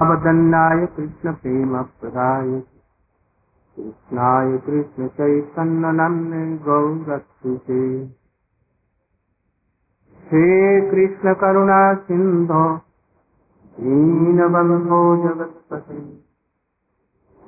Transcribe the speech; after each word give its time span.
अवदन्नाय 0.00 0.86
कृष्ण 0.86 1.32
प्रेम 1.32 1.82
प्रदाय 1.82 2.62
कृष्णाय 3.76 4.58
कृष्ण 4.58 5.08
चैतन्य 5.08 6.64
गौरक्षुते 6.64 8.14
हे 10.24 10.90
कृष्ण 10.90 11.34
करुणा 11.34 11.94
सिंधो 11.94 12.80
दीनबन्धो 13.80 15.16
जगत्पते। 15.16 16.22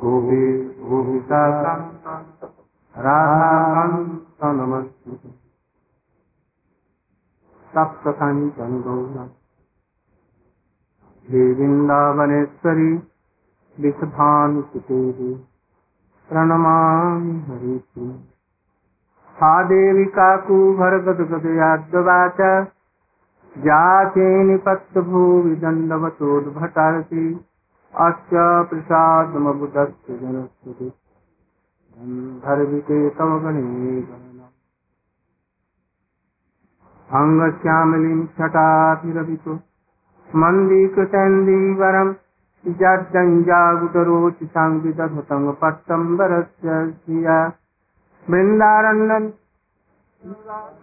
गोविन्द 0.01 0.89
गोविता 0.89 1.43
राधाकान्त 2.97 4.45
नमस्ते। 4.45 5.35
सप्तकाञ्चन 11.31 11.31
गौरम् 11.31 11.31
हे 11.31 11.53
वृन्दावनेश्वरी 11.53 12.93
विषभानुसुते 13.81 15.35
प्रणमामि 16.31 17.45
हरिति 17.49 18.07
हा 19.37 19.63
देवी 19.63 20.05
काकुभरगदगदयाद्वाच 20.05 22.69
जाते 23.57 24.45
निपत्तभूवि 24.45 25.57
दण्डवतोद्भटारति 25.57 27.45
अस्य 27.95 28.65
प्रसादमबुदस्य 28.71 30.19
जनस्तुति 30.19 30.93
गन्धर्विके 31.99 33.11
तव 33.11 33.39
गणे 33.39 33.67
अङ्गश्यामलिं 37.09 38.27
छटाभिरवितु 38.27 39.59
मन्दीकृतेन्दीवरम्। 40.43 42.13
जड्डञ्जागुटरोचिसाङ्गितधृतं 42.81 45.45
पट्टम्बरस्य 45.63 46.69
श्रिया 46.93 47.39
बृन्दारण्यम् 48.31 49.27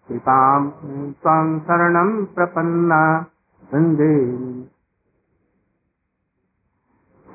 कृपां 0.08 0.70
त्वां 1.12 1.58
शरणं 1.58 2.24
प्रपन्ना। 2.24 3.26
वंदे। 3.74 4.34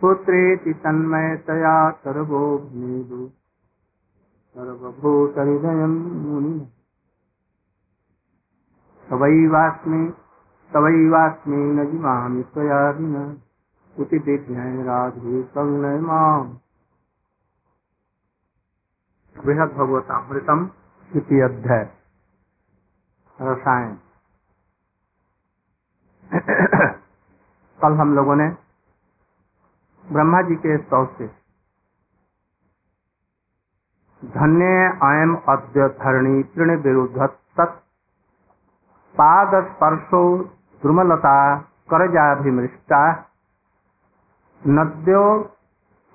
पुत्रेति 0.01 0.73
तन्मयतया 0.73 1.89
सर्वो 1.89 2.57
मुनि। 5.87 6.71
तवैवास्मि 9.09 10.13
तवैवास्मि 10.73 11.57
न 11.57 11.79
विना। 11.79 12.27
राधे 14.83 15.99
माम्। 15.99 16.57
बृहद 19.45 19.69
भगवतामृतम 19.69 20.69
इति 21.15 21.41
अध्याय। 21.41 21.97
रसायन। 23.41 23.99
कल 27.81 27.93
हम 27.93 28.15
लोगों 28.15 28.35
ने 28.35 28.49
ब्रह्मा 30.13 30.41
जी 30.41 30.55
के 30.55 30.77
स्तव 30.77 31.15
से 31.17 31.36
धन्य 34.21 34.65
अयम 35.03 35.35
अद्य 35.49 35.87
धरणी 35.97 36.43
तृण 36.53 36.75
विरुद्ध 36.83 37.25
तत् 37.57 37.75
पाद 39.15 39.51
स्पर्शो 39.65 40.21
द्रुमलता 40.81 41.37
करजाभिमृष्टा। 41.89 43.01
नद्यो 44.61 45.23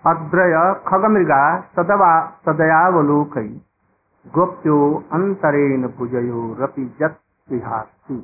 अद्रय 0.04 0.54
खगमृगा 0.88 1.44
सदवा 1.76 2.12
सदयावलोकई 2.46 3.48
गोप्यो 4.26 4.78
अंतरेण 5.12 5.86
भुजयो 5.98 6.42
रपि 6.60 6.84
जत 7.00 7.18
विहासी 7.48 8.18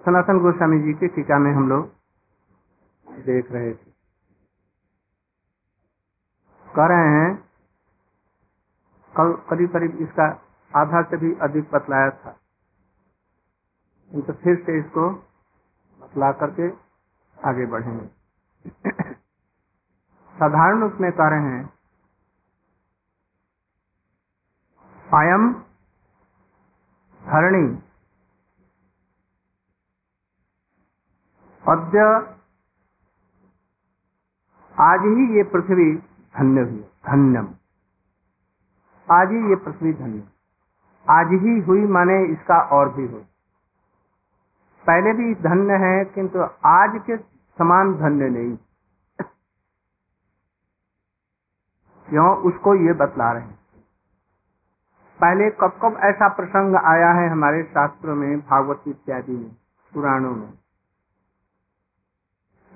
सनातन 0.00 0.38
गोस्वामी 0.40 0.80
जी 0.80 0.92
की 0.94 1.08
टीका 1.08 1.38
में 1.38 1.52
हम 1.52 1.68
लोग 1.68 1.84
देख 3.26 3.52
रहे 3.52 3.72
थे। 3.72 3.87
कह 6.78 6.86
रहे 6.86 7.08
हैं, 7.12 7.30
कल 9.14 9.32
करीब 9.50 9.70
करीब 9.72 9.98
इसका 10.02 10.26
आधा 10.72 11.02
से 11.10 11.16
भी 11.16 11.32
अधिक 11.42 11.70
बतलाया 11.74 12.10
था। 12.18 12.32
तो 14.10 14.32
फिर 14.34 14.56
से 14.66 14.78
इसको 14.80 15.10
बतला 16.00 16.30
करके 16.42 16.68
आगे 17.38 17.66
बढ़ेंगे। 17.72 18.06
साधारण 20.34 20.80
रूप 20.82 20.98
में 21.00 21.10
कह 21.12 21.28
रहे 21.30 21.50
हैं 21.50 21.64
अयम 25.14 25.52
धरणी 27.22 27.66
अद्य 31.64 32.04
आज 34.76 35.06
ही 35.16 35.24
ये 35.36 35.42
पृथ्वी 35.52 35.90
धन्य 36.34 36.60
हुए 36.60 36.82
धन्यम। 37.06 37.48
आज 39.08 39.28
ही 39.28 39.48
ये 39.48 39.56
पृथ्वी 39.56 39.92
धन्य 39.92 40.22
आज 41.06 41.26
ही 41.26 41.60
हुई 41.60 41.86
माने 41.86 42.24
इसका 42.24 42.60
और 42.72 42.92
भी 42.92 43.06
हो 43.06 43.18
पहले 44.84 45.12
भी 45.12 45.34
धन्य 45.34 45.74
है, 45.74 46.04
किंतु 46.04 46.38
आज 46.66 47.00
के 47.06 47.16
समान 47.58 47.94
धन्य 47.94 48.28
नहीं। 48.28 48.56
क्यों? 52.08 52.36
उसको 52.36 52.74
ये 52.74 52.92
बतला 52.92 53.32
रहे 53.32 53.42
हैं। 53.42 53.58
पहले 55.20 55.50
कब 55.50 55.78
कब 55.82 55.98
ऐसा 56.02 56.28
प्रसंग 56.28 56.76
आया 56.76 57.10
है 57.12 57.28
हमारे 57.28 57.62
शास्त्रों 57.62 58.14
में, 58.14 58.40
भागवत 58.40 58.82
इत्यादि 58.88 59.32
में, 59.32 59.50
पुराणों 59.94 60.34
में? 60.36 60.52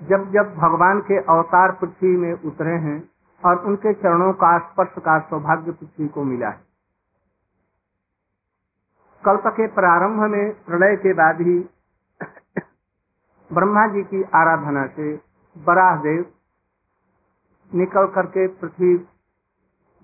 जब 0.03 0.31
जब 0.31 0.55
भगवान 0.55 0.99
के 1.01 1.17
अवतार 1.17 1.71
पृथ्वी 1.71 2.17
में 2.17 2.33
उतरे 2.33 2.77
हैं 2.77 3.12
और 3.43 3.65
उनके 3.65 3.93
चरणों 3.93 4.33
का 4.33 4.57
स्पर्श 4.59 4.93
का 4.99 5.19
सौभाग्य 5.19 5.71
पृथ्वी 5.71 6.07
को 6.07 6.23
मिला 6.23 6.49
है। 6.49 6.61
कल्प 9.23 9.47
के 9.47 9.67
प्रारंभ 9.67 10.19
में, 10.31 10.53
प्रलय 10.65 10.95
के 10.95 11.13
बाद 11.13 11.41
ही 11.41 11.59
ब्रह्मा 13.51 13.87
जी 13.87 14.03
की 14.03 14.23
आराधना 14.35 14.85
से 14.87 15.15
बराह 15.55 15.95
देव 15.95 16.25
निकल 17.71 18.07
करके 18.07 18.47
पृथ्वी 18.47 18.97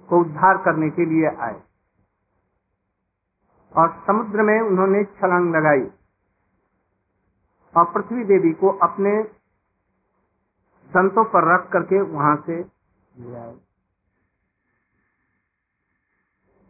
को 0.10 0.20
उद्धार 0.20 0.58
करने 0.58 0.90
के 0.90 1.06
लिए 1.06 1.36
आए। 1.40 1.62
और 3.74 3.90
समुद्र 4.08 4.42
में 4.42 4.59
उन्होंने 4.62 5.03
छलांग 5.03 5.56
लगाई 5.56 5.88
और 7.76 7.85
पृथ्वी 7.85 8.24
देवी 8.24 8.52
को 8.53 8.70
अपने 8.84 9.12
दंतों 10.92 11.26
पर 11.26 11.53
रख 11.53 11.70
करके 11.70 12.02
वहाँ 12.02 12.35
से 12.46 12.78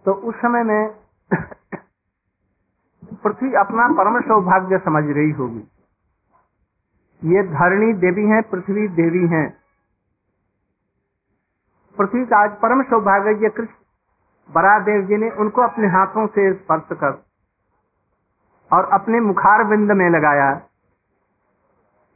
तो 0.05 0.13
उस 0.13 0.35
समय 0.35 0.63
में 0.63 0.89
पृथ्वी 3.23 3.53
अपना 3.53 3.87
परम 3.87 4.21
सौभाग्य 4.21 4.77
समझ 4.77 5.03
रही 5.03 5.31
होगी। 5.31 5.67
ये 7.23 7.43
धरणी 7.43 7.93
देवी 7.93 8.25
हैं, 8.25 8.43
पृथ्वी 8.43 8.87
देवी 8.87 9.27
हैं। 9.27 9.57
पृथ्वी 11.97 12.25
का 12.25 12.37
आज 12.37 12.51
परम 12.51 12.83
सौभाग्य 12.83 13.31
ये 13.31 13.49
कृष्ण 13.49 13.73
बरादेव 14.51 15.07
जी 15.07 15.17
ने 15.17 15.29
उनको 15.29 15.61
अपने 15.61 15.87
हाथों 15.87 16.27
से 16.27 16.53
स्पर्श 16.53 16.83
कर 16.91 17.25
और 18.71 18.85
अपने 18.85 19.19
मुखार 19.19 19.63
बिंद 19.63 19.91
में 19.91 20.09
लगाया। 20.09 20.61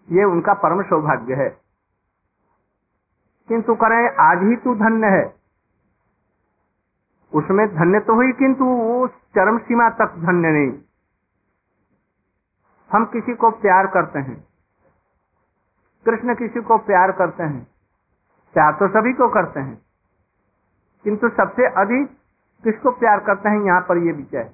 ये 0.10 0.24
उनका 0.24 0.54
परम 0.54 0.84
सौभाग्य 0.84 1.34
है। 1.34 1.63
किंतु 3.48 3.76
करें, 3.76 4.16
आज 4.16 4.38
ही 4.44 4.56
तू 4.56 4.76
धन्य 4.76 5.08
है। 5.08 5.36
उसमें 7.34 7.76
धन्य 7.76 8.00
तो 8.00 8.16
हुई, 8.16 8.32
किंतु 8.32 8.66
वो 8.66 9.08
चरम 9.08 9.58
सीमा 9.58 9.90
तक 9.90 10.16
धन्य 10.18 10.52
नहीं। 10.52 10.80
हम 12.92 13.06
किसी 13.06 13.34
को 13.34 13.50
प्यार 13.50 13.88
करते 13.88 14.20
हैं। 14.20 14.48
कृष्ण 16.06 16.36
किसी 16.36 16.62
को 16.62 16.78
प्यार 16.78 17.12
करते 17.12 17.44
हैं। 17.44 17.68
प्यार 18.54 18.74
तो 18.74 18.88
सभी 18.88 19.14
को 19.14 19.30
करते 19.30 19.60
हैं। 19.60 19.82
किंतु 21.04 21.30
सबसे 21.30 21.66
अधिक 21.68 22.18
किसको 22.64 22.92
प्यार 22.92 23.20
करते 23.20 23.50
हैं, 23.50 23.62
यहाँ 23.62 23.82
पर 23.82 23.98
ये 23.98 24.12
विषय 24.12 24.54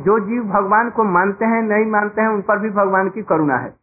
जो 0.00 0.20
जीव 0.20 0.42
भगवान 0.42 0.90
को 0.90 1.04
मानते 1.04 1.44
हैं, 1.44 1.62
नहीं 1.62 1.86
मानते 1.86 2.20
हैं, 2.20 2.28
उन 2.28 2.42
पर 2.42 2.58
भी 2.58 2.70
भगवान 2.70 3.10
की 3.10 3.22
करुणा 3.22 3.56
है। 3.56 3.81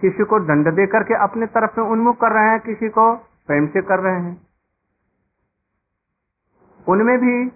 किसी 0.00 0.24
को 0.24 0.38
दंड 0.40 0.68
दे 0.74 0.86
करके 0.86 1.14
अपने 1.22 1.46
तरफ़ 1.46 1.80
में 1.80 1.86
उन्मुख 1.86 2.16
कर 2.16 2.32
रहे 2.32 2.50
हैं, 2.50 2.60
किसी 2.60 2.88
को 2.88 3.14
प्रेम 3.46 3.66
से 3.66 3.82
कर 3.82 4.00
रहे 4.00 4.20
हैं। 4.20 4.46
उनमें 6.86 7.18
भी 7.18 7.48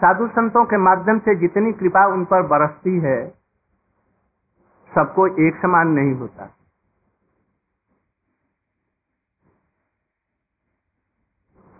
साधु 0.00 0.26
संतों 0.28 0.64
के 0.64 0.76
माध्यम 0.76 1.18
से 1.18 1.34
जितनी 1.34 1.72
कृपा 1.72 2.06
उन 2.06 2.24
पर 2.24 2.42
बरसती 2.46 2.98
है, 3.00 3.18
सबको 4.92 5.26
एक 5.46 5.60
समान 5.62 5.88
नहीं 5.88 6.14
होता। 6.14 6.50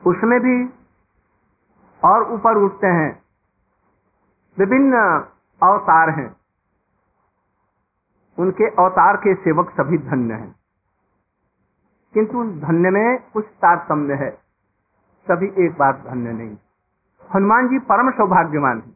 उसमें 0.03 0.39
भी 0.41 0.57
और 2.03 2.33
ऊपर 2.33 2.59
उठते 2.59 2.87
हैं, 2.87 3.11
विभिन्न 4.59 4.97
अवतार 5.63 6.11
हैं। 6.11 6.29
उनके 8.39 8.65
अवतार 8.65 9.17
के 9.17 9.35
सेवक 9.35 9.71
सभी 9.71 9.99
धन्य 9.99 10.35
हैं। 10.35 10.55
किंतु 12.15 12.45
धन्य 12.45 12.91
में 12.91 13.19
कुछ 13.33 13.45
तारतम्य 13.45 14.15
है। 14.15 14.31
सभी 15.31 15.67
एक 15.67 15.77
बात 15.79 15.95
धन्य 15.97 16.33
नहीं। 16.33 16.57
हनुमान 17.35 17.69
जी 17.69 17.79
परम 17.79 18.11
सौभाग्यवान 18.11 18.83
है। 18.87 18.95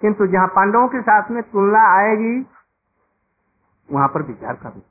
किंतु 0.00 0.26
जहाँ 0.26 0.48
पांडवों 0.48 0.88
के 0.88 1.02
साथ 1.02 1.30
में 1.30 1.42
तुलना 1.42 1.82
आएगी, 1.82 2.46
वहाँ 3.92 4.08
पर 4.08 4.22
विचार 4.22 4.54
करो 4.54 4.82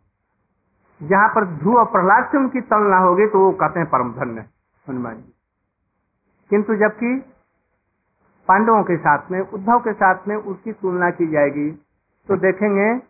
जहाँ 1.08 1.30
पर 1.30 1.46
ध्रुव 1.46 1.78
और 1.78 1.86
प्रहलाद 1.86 2.32
से 2.32 2.38
उनकी 2.38 2.62
तुलना 2.62 2.98
होगी 2.98 3.28
तो 3.28 3.40
वो 3.40 3.52
कहते 3.52 3.80
हैं 3.80 3.90
परम 3.90 4.14
धन्य 4.14 4.46
हनुमान 4.90 5.16
जी। 5.16 5.34
किंतु 6.50 6.76
जबकि 6.76 7.26
पांडवों 8.48 8.84
के 8.84 8.98
साथ 8.98 9.32
में, 9.32 9.42
उद्धव 9.42 9.80
के 9.80 9.94
साथ 9.94 10.28
में 10.28 10.36
उसकी 10.36 10.74
तुलना 10.74 11.10
की 11.10 11.28
जाएगी 11.28 11.83
तो 12.28 12.38
देखेंगे, 12.38 13.06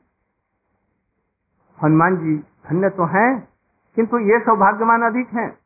हनुमान 1.84 2.18
जी 2.18 2.38
धन्य 2.38 2.90
तो 2.90 3.06
हैं, 3.06 3.48
किंतु 3.96 4.18
ये 4.18 4.40
सौभाग्यवान 4.40 5.02
अधिक 5.02 5.28
हैं। 5.28 5.60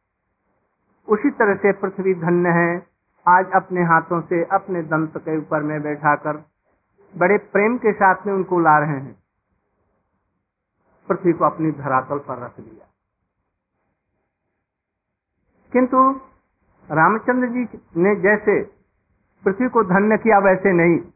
उसी 1.07 1.29
तरह 1.29 1.55
से 1.55 1.71
पृथ्वी 1.71 2.13
धन्य 2.13 2.49
है, 2.49 2.87
आज 3.27 3.51
अपने 3.55 3.81
हाथों 3.81 4.21
से 4.21 4.43
अपने 4.43 4.83
दंत 4.83 5.17
के 5.17 5.37
ऊपर 5.37 5.63
में 5.63 5.81
बैठाकर 5.81 6.45
बड़े 7.17 7.37
प्रेम 7.37 7.77
के 7.77 7.93
साथ 7.93 8.27
में 8.27 8.33
उनको 8.33 8.59
ला 8.59 8.79
रहे 8.79 8.99
हैं। 8.99 9.23
पृथ्वी 11.09 11.33
को 11.33 11.45
अपनी 11.45 11.71
धरातल 11.71 12.17
पर 12.17 12.37
रख 12.37 12.59
दिया। 12.59 12.87
किंतु 15.73 16.21
रामचंद्र 16.91 17.47
जी 17.47 17.79
ने 17.97 18.15
जैसे 18.15 18.63
पृथ्वी 19.43 19.69
को 19.69 19.83
धन्य 19.83 20.17
किया, 20.17 20.39
वैसे 20.39 20.73
नहीं। 20.73 21.11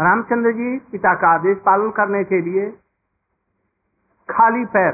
रामचंद्र 0.00 0.52
जी 0.52 0.78
पिता 0.78 1.14
का 1.14 1.28
आदेश 1.34 1.58
पालन 1.58 1.90
करने 1.90 2.24
के 2.24 2.40
लिए 2.40 2.70
खाली 4.30 4.64
पैर 4.64 4.92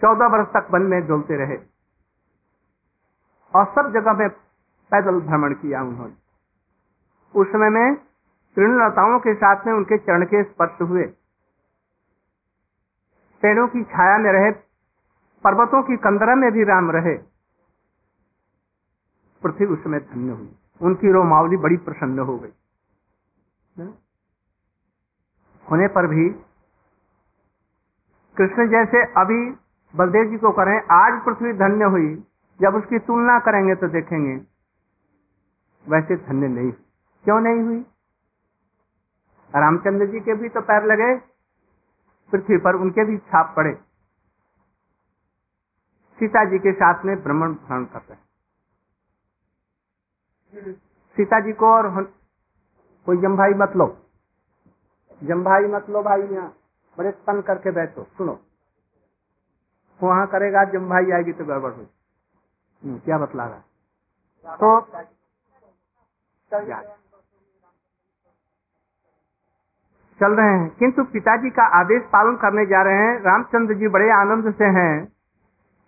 चौदह 0.00 0.26
वर्ष 0.26 0.48
तक 0.48 0.68
वन 0.70 0.82
में 0.82 1.06
डोलते 1.06 1.36
रहे 1.36 1.56
और 3.54 3.64
सब 3.64 3.92
जगह 3.92 4.12
में 4.12 4.28
पैदल 4.90 5.20
भ्रमण 5.20 5.54
किया 5.54 5.82
उन्होंने। 5.82 6.14
उस 7.40 7.48
समय 7.48 7.70
में 7.70 7.94
तृणलताओं 8.56 9.18
के 9.18 9.34
साथ 9.34 9.66
में 9.66 9.72
उनके 9.72 9.98
चरण 9.98 10.24
के 10.24 10.42
स्पर्श 10.42 10.80
हुए। 10.82 11.02
पेड़ों 13.42 13.68
की 13.68 13.84
छाया 13.84 14.18
में 14.18 14.32
रहे, 14.32 14.50
पर्वतों 15.44 15.82
की 15.82 15.96
कंदरा 15.96 16.34
में 16.34 16.52
भी 16.52 16.64
राम 16.64 16.90
रहे। 16.90 17.18
पृथ्वी 19.42 19.66
उस 19.66 19.84
समय 19.84 20.00
धन्य 20.00 20.32
हुई। 20.32 20.56
उनकी 20.80 21.12
रोमावली 21.12 21.56
बड़ी 21.56 21.76
प्रसन्न 21.76 22.18
हो 22.18 22.38
गई। 22.38 22.52
होने 25.66 25.88
पर 25.88 26.06
भी 26.06 26.28
कृष्ण 28.36 28.68
जैसे 28.68 29.02
अभी 29.20 29.38
बलदेव 29.94 30.30
जी 30.30 30.38
को 30.38 30.50
करें, 30.52 30.76
आज 30.90 31.24
पृथ्वी 31.24 31.52
धन्य 31.52 31.84
हुई, 31.84 32.14
जब 32.60 32.74
उसकी 32.74 32.98
तुलना 32.98 33.38
करेंगे 33.38 33.74
तो 33.74 33.88
देखेंगे। 33.88 34.34
वैसे 35.86 36.16
धन्य 36.16 36.48
नहीं। 36.48 36.72
क्यों 37.24 37.40
नहीं 37.40 37.60
हुई? 37.60 37.80
रामचंद्र 39.54 40.06
जी 40.06 40.20
के 40.20 40.34
भी 40.34 40.48
तो 40.48 40.60
पैर 40.60 40.84
लगे, 40.84 41.16
पृथ्वी 42.32 42.58
पर 42.58 42.74
उनके 42.74 43.04
भी 43.04 43.18
छाप 43.18 43.54
पड़े। 43.56 43.74
सीता 46.18 46.44
जी 46.44 46.58
के 46.58 46.72
साथ 46.72 47.04
में 47.04 47.22
भ्रमण 47.22 47.54
भ्रमण 47.54 47.84
करते 47.84 48.14
हैं। 48.14 48.24
सीता 51.16 51.40
जी 51.40 51.52
को 51.52 51.66
और 51.66 51.86
कोई 53.06 53.16
जमभाई 53.16 53.50
मत 53.50 53.76
लो। 53.76 53.86
जमभाई 55.24 55.66
मत 55.66 55.90
लो 55.90 56.02
भाई 56.02 56.22
यहाँ। 56.22 56.52
बड़े 56.98 57.10
तन 57.26 57.40
करके 57.40 57.70
बैठो। 57.70 58.02
सुनो। 58.18 58.38
वहाँ 60.02 60.26
करेगा 60.26 60.64
जमभाई 60.64 61.10
आएगी 61.10 61.32
तो 61.32 61.44
गड़बड़ 61.44 61.70
हुई 61.72 61.86
हम्म, 62.84 62.98
क्या 62.98 63.18
बतला 63.18 63.46
रहा 63.46 64.56
तो 64.56 64.80
चल 70.20 70.32
रहे 70.34 70.58
हैं। 70.58 70.68
किंतु 70.78 71.04
पिताजी 71.04 71.50
का 71.50 71.62
आदेश 71.80 72.02
पालन 72.02 72.36
करने 72.36 72.66
जा 72.66 72.82
रहे 72.82 72.94
हैं। 72.94 73.20
रामचंद्र 73.22 73.74
जी 73.74 73.88
बड़े 73.88 74.10
आनंद 74.10 74.54
से 74.54 74.64
हैं। 74.64 75.12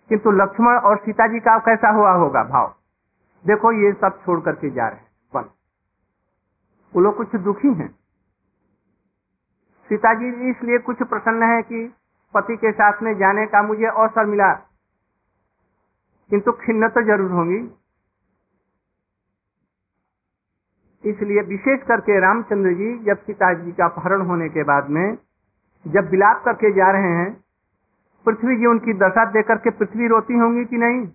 किंतु 0.09 0.31
लक्ष्मण 0.31 0.77
और 0.79 0.97
सीता 0.97 1.27
जी 1.27 1.39
का 1.39 1.57
कैसा 1.59 1.89
हुआ 1.89 2.11
होगा 2.11 2.43
भाव? 2.43 2.75
देखो 3.47 3.71
ये 3.71 3.93
सब 3.93 4.19
छोड़ 4.25 4.39
करके 4.41 4.69
जा 4.69 4.87
रहे 4.87 4.99
हैं। 4.99 5.08
वो 6.95 7.01
लोग 7.01 7.17
कुछ 7.17 7.35
दुखी 7.35 7.67
हैं। 7.67 7.99
सीता 9.89 10.13
जी, 10.13 10.49
इसलिए 10.49 10.77
कुछ 10.77 10.97
प्रसन्न 10.97 11.43
है 11.43 11.61
कि 11.61 11.93
पति 12.33 12.57
के 12.57 12.71
साथ 12.71 13.03
में 13.03 13.17
जाने 13.17 13.45
का 13.45 13.63
मुझे 13.63 13.85
अवसर 13.85 14.25
मिला। 14.25 14.53
किंतु 16.29 16.51
खिन्न 16.51 16.89
तो 16.89 17.01
ज़रूर 17.01 17.31
होंगी। 17.31 17.75
इसलिए 21.09 21.41
विशेष 21.41 21.87
करके 21.87 22.19
रामचंद्र 22.19 22.73
जी, 22.73 22.97
जब 23.03 23.17
सीता 23.17 23.53
जी 23.53 23.71
का 23.71 23.85
अपहरण 23.85 24.21
होने 24.21 24.49
के 24.49 24.63
बाद 24.63 24.89
में, 24.89 25.17
जब 25.87 26.09
विलाप 26.09 26.41
करके 26.45 26.71
जा 26.71 26.91
रहे 26.91 27.11
हैं, 27.15 27.43
पृथ्वी 28.25 28.57
जी 28.57 28.65
उनकी 28.65 28.93
दशा 28.93 29.25
देकर 29.25 29.55
के 29.55 29.69
पृथ्वी 29.69 30.07
रोती 30.07 30.33
होंगी 30.33 30.65
कि 30.65 30.77
नहीं? 30.77 31.07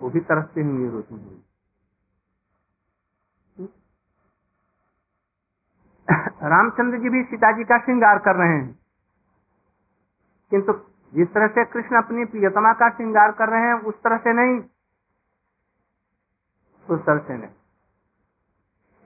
वो 0.00 0.10
भी 0.10 0.20
तरसते 0.20 0.62
होंगे, 0.62 0.90
रोती 0.90 1.14
होंगी। 1.14 1.47
रामचंद्र 6.42 6.98
जी 6.98 7.08
भी 7.08 7.22
सीता 7.22 7.52
जी 7.52 7.64
का 7.64 7.78
श्रृंगार 7.78 8.18
कर 8.18 8.36
रहे 8.36 8.48
हैं। 8.48 8.78
किंतु 10.50 10.72
जिस 11.14 11.32
तरह 11.32 11.46
से 11.46 11.64
कृष्ण 11.64 11.96
अपनी 11.96 12.24
प्रियतमा 12.24 12.72
का 12.72 12.90
श्रृंगार 12.90 13.32
कर 13.32 13.48
रहे 13.48 13.62
हैं, 13.62 13.74
उस 13.74 14.02
तरह 14.02 14.16
से 14.16 14.32
नहीं। 14.32 14.64
उस 16.90 17.04
तरह 17.06 17.18
से 17.18 17.36
नहीं। 17.36 17.50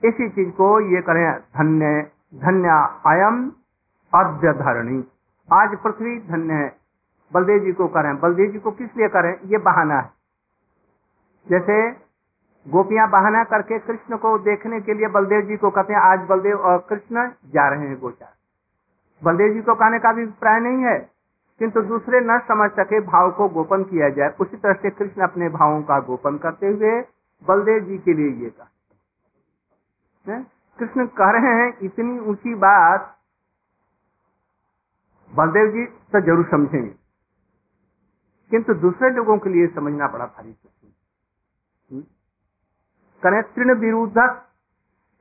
इसी 0.09 0.29
चीज़ 0.29 0.49
को 0.49 0.79
ये 0.79 1.01
करें 1.01 1.39
धन्य 1.39 2.11
धन्य 2.35 2.69
अयम 3.05 3.51
अद्य 4.15 4.53
धरणी। 4.53 5.03
आज 5.53 5.77
पृथ्वी 5.77 6.19
धन्य 6.19 6.53
है। 6.53 6.77
बलदेव 7.33 7.59
जी 7.59 7.73
को 7.73 7.87
करें। 7.87 8.19
बलदेव 8.19 8.51
जी 8.51 8.59
को 8.59 8.71
किस 8.71 8.97
लिए 8.97 9.07
करें? 9.07 9.39
ये 9.45 9.57
बहाना 9.57 9.99
है। 9.99 10.13
जैसे 11.49 11.91
गोपियाँ 12.65 13.07
बहाना 13.09 13.43
करके 13.45 13.77
कृष्ण 13.79 14.17
को 14.17 14.37
देखने 14.41 14.79
के 14.81 14.93
लिए 14.93 15.07
बलदेव 15.09 15.41
जी 15.47 15.57
को 15.57 15.69
कहते 15.71 15.93
हैं, 15.93 15.99
आज 16.01 16.19
बलदेव 16.27 16.57
और 16.59 16.77
कृष्ण 16.89 17.27
जा 17.53 17.67
रहे 17.69 17.87
हैं 17.87 17.99
गोचार। 17.99 18.33
बलदेव 19.21 19.53
जी 19.53 19.61
को 19.61 19.75
कहने 19.75 19.99
का 19.99 20.11
भी 20.13 20.21
अभिप्राय 20.21 20.59
नहीं 20.59 20.83
है, 20.83 20.97
किंतु 21.61 21.81
दूसरे 21.83 22.19
न 22.21 22.37
समझ 22.47 22.69
सके 22.71 22.99
भाव 23.07 23.31
को 23.31 23.47
गोपन 23.49 23.83
किया 23.85 24.09
जाए, 24.11 24.29
उसी 24.39 24.57
तरह 24.57 24.73
से 24.73 24.89
कृष्ण 24.91 25.21
अपने 25.23 25.49
भावों 25.51 25.81
का 25.83 25.99
गोपन 26.01 26.37
करते 26.37 26.67
हुए 26.67 26.93
बलदेव 27.45 27.83
जी 27.85 27.97
के 27.99 28.13
लिए 28.13 28.31
ये 28.43 28.49
कहा। 28.51 28.69
कृष्ण 30.79 31.05
कह 31.13 31.29
रहे 31.31 31.53
हैं, 31.55 31.77
इतनी 31.81 32.19
ऊँची 32.21 32.53
बात 32.57 33.09
बलदेव 35.31 35.71
जी 35.71 35.85
तो 35.85 36.19
ज़रूर 36.21 36.45
समझेंगे। 36.45 36.93
किंतु 38.51 38.73
दूसरे 38.79 39.09
लोगों 39.11 39.37
के 39.37 39.49
लिए 39.49 39.67
समझना 39.69 40.07
बड़ा 40.07 40.25
भारी 40.25 40.51
करें 43.23 43.41
तृण 43.45 43.73
विरुद्ध 43.79 44.17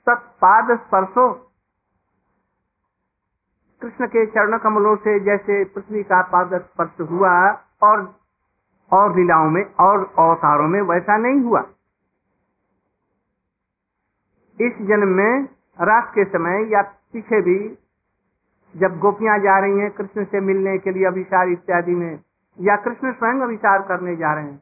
तत्पाद 0.07 0.77
स्पर्शो। 0.79 1.33
कृष्ण 3.83 4.07
के 4.07 4.25
चरण 4.27 4.59
कमलों 4.59 4.97
से 4.97 5.19
जैसे 5.21 5.65
पृथ्वी 5.65 6.03
का 6.03 6.23
पाद 6.23 6.55
स्पर्श 6.63 7.01
हुआ 7.11 7.31
और 7.83 8.11
और 8.93 9.15
लीलाओं 9.17 9.51
में, 9.51 9.63
और 9.81 10.01
अवतारों 10.19 10.69
में 10.69 10.81
वैसा 10.83 11.17
नहीं 11.17 11.41
हुआ। 11.41 11.61
इस 14.59 14.83
जन्म 14.89 15.09
में 15.09 15.45
रात 15.79 16.11
के 16.15 16.25
समय 16.25 16.69
या 16.73 16.83
पीछे 17.13 17.41
भी 17.41 17.59
जब 18.75 18.99
गोपियाँ 18.99 19.39
जा 19.39 19.59
रही 19.59 19.79
हैं, 19.79 19.91
कृष्ण 19.91 20.25
से 20.25 20.41
मिलने 20.41 20.77
के 20.79 20.91
लिए 20.91 21.07
अभिचार 21.07 21.49
इत्यादि 21.49 21.95
में, 21.95 22.21
या 22.59 22.77
कृष्ण 22.77 23.13
स्वयं 23.13 23.41
अभिचार 23.41 23.83
करने 23.83 24.17
जा 24.17 24.35
रहे 24.35 24.45
हैं 24.45 24.61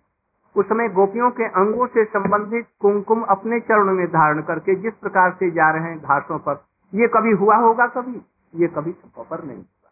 उस 0.57 0.67
समय 0.67 0.89
गोपियों 0.89 1.31
के 1.31 1.45
अंगों 1.45 1.87
से 1.87 2.05
संबंधित 2.05 2.67
कुमकुम 2.81 3.23
अपने 3.23 3.61
चरणों 3.61 3.93
में 3.93 4.07
धारण 4.07 4.43
करके 4.43 4.75
जिस 4.75 4.95
प्रकार 4.95 5.33
से 5.33 5.51
जा 5.51 5.71
रहे 5.71 5.83
हैं 5.83 5.99
घासों 5.99 6.39
पर, 6.39 6.65
ये 6.95 7.09
कभी 7.09 7.31
हुआ 7.31 7.57
होगा 7.57 7.87
कभी? 7.87 8.23
ये 8.55 8.67
कभी 8.67 8.91
पर 9.19 9.45
नहीं 9.45 9.57
हुआ। 9.57 9.91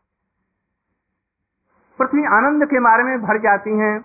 पृथ्वी 1.99 2.25
आनंद 2.25 2.65
के 2.65 2.81
मारे 2.81 3.03
में 3.03 3.23
भर 3.23 3.39
जाती 3.39 3.71
हैं 3.71 4.05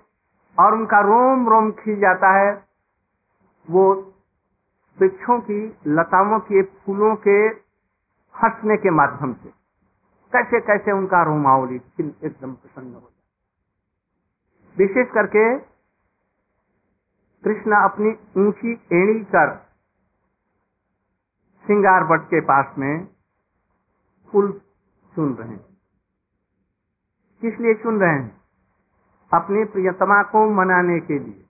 और 0.59 0.73
उनका 0.73 0.99
रोम 0.99 1.49
रोम 1.49 1.71
खिल 1.71 1.99
जाता 1.99 2.31
है। 2.33 2.65
वो 3.69 4.13
वृक्षों 4.99 5.39
की, 5.39 5.77
लताओं 5.87 6.39
के, 6.39 6.61
फूलों 6.61 7.15
के 7.15 7.63
हंसने 8.33 8.77
के 8.77 8.89
माध्यम 8.89 9.33
से। 9.33 9.49
कैसे 10.33 10.59
कैसे 10.61 10.91
उनका 10.91 11.23
रोमावली 11.23 11.75
एकदम 11.99 12.53
प्रसन्न 12.53 12.93
हो 12.93 12.99
जाए। 12.99 13.23
विशेष 14.77 15.07
करके 15.11 15.72
कृष्ण 17.45 17.71
अपनी 17.83 18.09
ऊँची 18.41 18.71
एड़ी 18.71 19.23
कर 19.23 19.55
सिंगार 21.65 22.03
बट 22.03 22.21
के 22.25 22.41
पास 22.41 22.75
में 22.77 23.07
फूल 24.31 24.61
चुन 25.15 25.33
रहे 25.33 25.49
हैं। 25.49 25.77
किस 27.41 27.59
लिए 27.59 27.73
चुन 27.73 27.99
रहे 27.99 28.11
हैं? 28.11 28.41
अपनी 29.33 29.65
प्रियतमा 29.65 30.23
को 30.23 30.49
मनाने 30.49 30.99
के 30.99 31.19
लिए। 31.19 31.45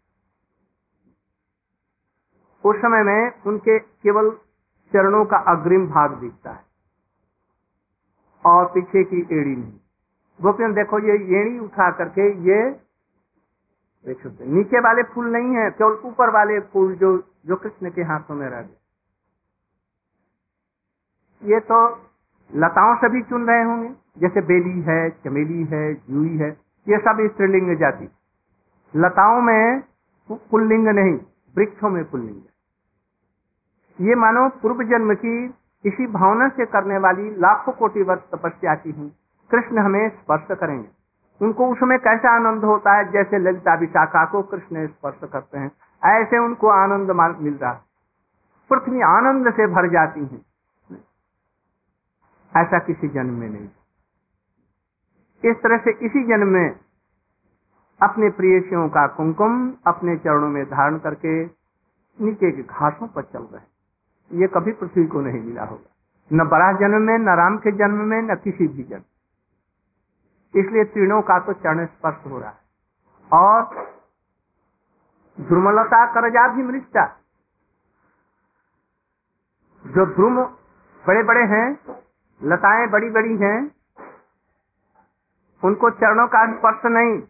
उस 2.66 2.76
समय 2.76 3.04
में 3.04 3.42
उनके 3.48 3.80
केवल 3.80 4.32
चरणों 4.94 5.26
का 5.26 5.38
अग्रिम 5.38 5.88
भाग 5.88 6.18
दिखता 6.18 6.52
है 6.52 6.64
और 8.46 8.66
पीछे 8.66 9.04
की 9.04 9.18
एड़ी 9.18 9.56
नहीं। 9.56 9.80
गोपियन 10.42 10.74
देखो 10.74 11.00
ये 11.00 11.40
एड़ी 11.40 11.60
उठा 11.60 11.92
करके 11.92 12.28
ये 12.50 12.72
नीचे 14.06 14.80
वाले 14.80 15.04
फूल 15.14 15.28
नहीं 15.32 15.56
है, 15.56 15.70
केवल 15.72 15.94
ऊपर 16.06 16.30
वाले 16.30 16.60
फूल 16.72 16.96
जो 16.96 17.10
जो 17.48 17.56
कृष्ण 17.56 17.90
के 17.90 18.02
हाथों 18.04 18.36
में 18.36 18.48
रह 18.48 18.62
गए। 18.62 18.76
ये 21.42 21.60
तो 21.62 21.78
लताओं 22.52 22.96
से 22.96 23.10
भी 23.10 23.22
चुन 23.24 23.48
रहे 23.48 23.64
होंगे, 23.64 23.90
जैसे 24.20 24.42
बेली 24.42 24.82
है, 24.82 25.10
चमेली 25.26 25.64
है, 25.72 25.94
जूई 25.94 26.38
है, 26.38 26.50
ये 26.88 26.98
सब 27.00 27.18
स्त्रीलिंग 27.32 27.78
जाति। 27.80 28.08
लताओं 28.94 29.42
में 29.42 29.82
पुल्लिंग 30.30 30.88
नहीं, 30.90 31.14
वृक्षों 31.56 31.90
में 31.90 32.04
पुल्लिंग। 32.10 32.42
ये 34.00 34.16
मानो 34.16 34.48
पूर्व 34.62 34.84
जन्म 34.90 35.14
की 35.16 35.34
इसी 35.86 36.08
भावना 36.10 36.48
से 36.50 36.66
करने 36.66 36.98
वाली 36.98 37.30
लाखों 37.38 37.74
कोटि 37.74 38.04
वर्ष 38.04 38.22
तपस्या 38.32 38.76
की 38.76 38.92
हूँ 38.92 39.10
कृष्ण 39.52 39.80
हमें 39.80 40.10
स्पर्श 40.10 40.48
करेंगे। 40.52 40.88
उनको 41.42 41.72
उसमें 41.72 42.00
कैसा 42.00 42.36
आनंद 42.36 42.64
होता 42.64 42.94
है? 42.94 43.12
जैसे 43.12 43.38
ललिता 43.38 43.76
विशाखा 43.76 44.26
को 44.26 44.42
कृष्ण 44.42 44.88
स्पर्श 44.88 45.30
करते 45.34 45.58
हैं, 45.58 45.72
ऐसे 46.06 46.38
उनको 46.38 46.68
आनंद 46.68 47.12
मिल 47.42 47.54
रहा 47.54 47.74
पृथ्वी 48.70 49.02
आनंद 49.02 49.54
से 49.54 49.68
भर 49.68 49.90
जाती 49.90 50.20
है। 50.20 50.42
ऐसा 52.56 52.80
किसी 52.80 53.08
जन्म 53.08 53.34
में 53.34 53.50
नहीं। 53.50 53.70
इस 55.52 55.58
तरह 55.64 55.78
से 55.78 55.92
इसी 55.92 56.24
जन्म 56.24 56.48
में 56.48 56.80
अपने 58.02 58.30
प्रियसियों 58.30 58.90
का 58.90 59.08
कुमकुम 59.08 59.74
अपने 59.88 60.18
चरणों 60.18 60.50
में 60.50 60.66
धारण 60.66 60.98
करके 60.98 61.46
नीचे 62.22 62.52
के 62.52 62.64
घासों 62.64 63.08
पर 63.08 63.22
चल 63.22 63.44
रहे 63.44 63.74
ये 64.40 64.48
कभी 64.48 64.72
पृथ्वी 64.72 65.06
को 65.06 65.22
नहीं 65.22 65.42
मिला 65.42 65.64
होगा। 65.64 65.96
न 66.34 66.48
बड़ा 66.48 66.72
जन्म 66.72 67.02
में, 67.02 67.18
न 67.18 67.30
राम 67.30 67.58
के 67.58 67.72
जन्म 67.72 67.96
में, 67.96 68.22
न 68.22 68.36
किसी 68.36 68.68
भी 68.68 68.84
जन्म 68.84 69.02
इसलिए 70.56 70.84
तीनों 70.84 71.22
का 71.22 71.40
तो 71.40 71.54
चरण 71.54 71.86
स्पर्श 71.86 72.26
हो 72.26 72.40
रहा 72.40 72.50
है। 72.50 72.58
और 73.34 73.64
ध्रुमलता 75.42 76.06
करजा 76.14 76.48
भी 76.48 76.64
मृष्टा 76.64 77.06
जो 79.86 80.06
ध्रुम 80.06 80.44
बड़े 81.04 81.24
बड़े 81.24 81.44
हैं, 81.44 81.68
लताएँ 82.42 82.88
बड़ी 82.88 83.10
बड़ी 83.10 83.38
हैं, 83.38 83.72
उनको 85.64 85.90
चरणों 85.90 86.28
का 86.28 86.46
स्पर्श 86.54 86.86
नहीं, 86.86 87.22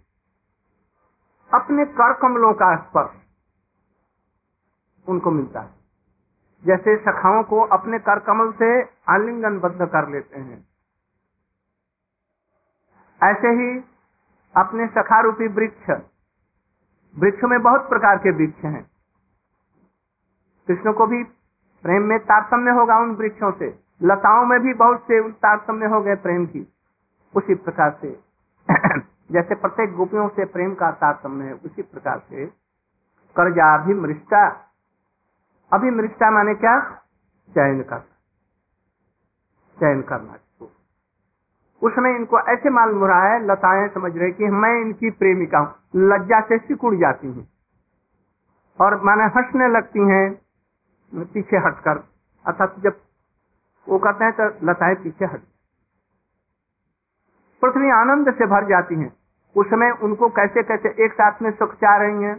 अपने 1.51 1.85
कर 1.85 2.13
कमलों 2.13 2.53
का 2.53 2.75
स्पर्श 2.75 3.09
उनको 5.07 5.31
मिलता 5.31 5.61
है। 5.61 5.73
जैसे 6.63 6.95
सखाओं 6.97 7.43
को 7.43 7.61
अपने 7.67 7.99
कर 7.99 8.19
कमल 8.19 8.51
से 8.51 8.69
आलिंगन 9.09 9.59
बद्ध 9.59 9.85
कर 9.85 10.09
लेते 10.09 10.39
हैं। 10.39 10.72
ऐसे 13.23 13.47
ही 13.47 13.83
अपने 14.57 14.87
सखा 14.87 15.19
रूपी 15.19 15.47
वृक्ष 15.47 15.89
वृक्ष 17.19 17.43
में 17.43 17.61
बहुत 17.61 17.89
प्रकार 17.89 18.17
के 18.17 18.31
वृक्ष 18.31 18.65
हैं। 18.65 18.91
कृष्ण 20.67 20.93
को 20.93 21.07
भी 21.07 21.23
प्रेम 21.83 22.01
में 22.03 22.19
तारतम्य 22.19 22.71
होगा 22.71 22.97
उन 22.97 23.15
वृक्षों 23.15 23.51
से। 23.51 23.79
लताओं 24.03 24.45
में 24.45 24.59
भी 24.59 24.73
बहुत 24.73 25.01
से 25.01 25.31
तारतम्य 25.31 25.85
हो 25.85 26.01
गए 26.01 26.15
प्रेम 26.15 26.45
की। 26.45 26.73
उसी 27.35 27.55
प्रकार 27.55 27.97
से, 28.01 28.19
जैसे 29.31 29.55
प्रत्येक 29.55 29.93
गोपियों 29.93 30.29
से 30.29 30.45
प्रेम 30.45 30.75
का 30.75 30.91
तारतम्य 30.91 31.45
है, 31.45 31.53
उसी 31.53 31.81
प्रकार 31.81 32.19
से 32.19 32.45
कर्जा 33.35 33.75
अभी 35.73 35.91
मृष्टा 35.91 36.31
माने 36.31 36.53
क्या? 36.53 36.95
चयन 37.53 37.83
करना। 37.83 38.17
चयन 39.79 40.01
करना। 40.01 40.35
उस 41.83 41.93
समय 41.93 42.15
इनको 42.15 42.39
ऐसे 42.49 42.69
मालूम 42.69 42.99
हो 42.99 43.07
रहा 43.07 43.23
है, 43.23 43.39
लताएँ 43.45 43.87
समझ 43.89 44.11
रहे 44.17 44.31
कि 44.31 44.49
मैं 44.55 44.73
इनकी 44.81 45.09
प्रेमिका 45.11 45.59
हूँ, 45.59 45.73
लज्जा 45.95 46.39
से 46.41 46.57
सिकुड़ 46.57 46.95
जाती 46.95 47.27
हूँ। 47.27 47.47
और 48.79 48.95
माने 49.03 49.23
हंसने 49.23 49.67
लगती 49.67 50.07
हैं, 50.09 50.25
पीछे 51.33 51.57
हटकर। 51.57 52.03
अर्थात 52.45 52.75
जब 52.79 52.99
वो 53.87 53.97
कहते 53.99 54.25
हैं 54.25 54.33
तो 54.33 54.45
लताएँ 54.65 54.95
पीछे 54.95 55.25
हट 55.25 55.41
पृथ्वी 57.61 57.89
आनंद 57.91 58.33
से 58.33 58.45
भर 58.45 58.65
जाती 58.67 58.95
हैं। 58.95 59.11
उस 59.55 59.67
समय 59.67 59.91
उनको 60.03 60.29
कैसे 60.29 60.63
कैसे 60.63 60.89
एक 61.05 61.13
साथ 61.13 61.41
में 61.41 61.51
सुख 61.51 61.73
चाह 61.73 61.95
रही 61.97 62.23
हैं, 62.23 62.35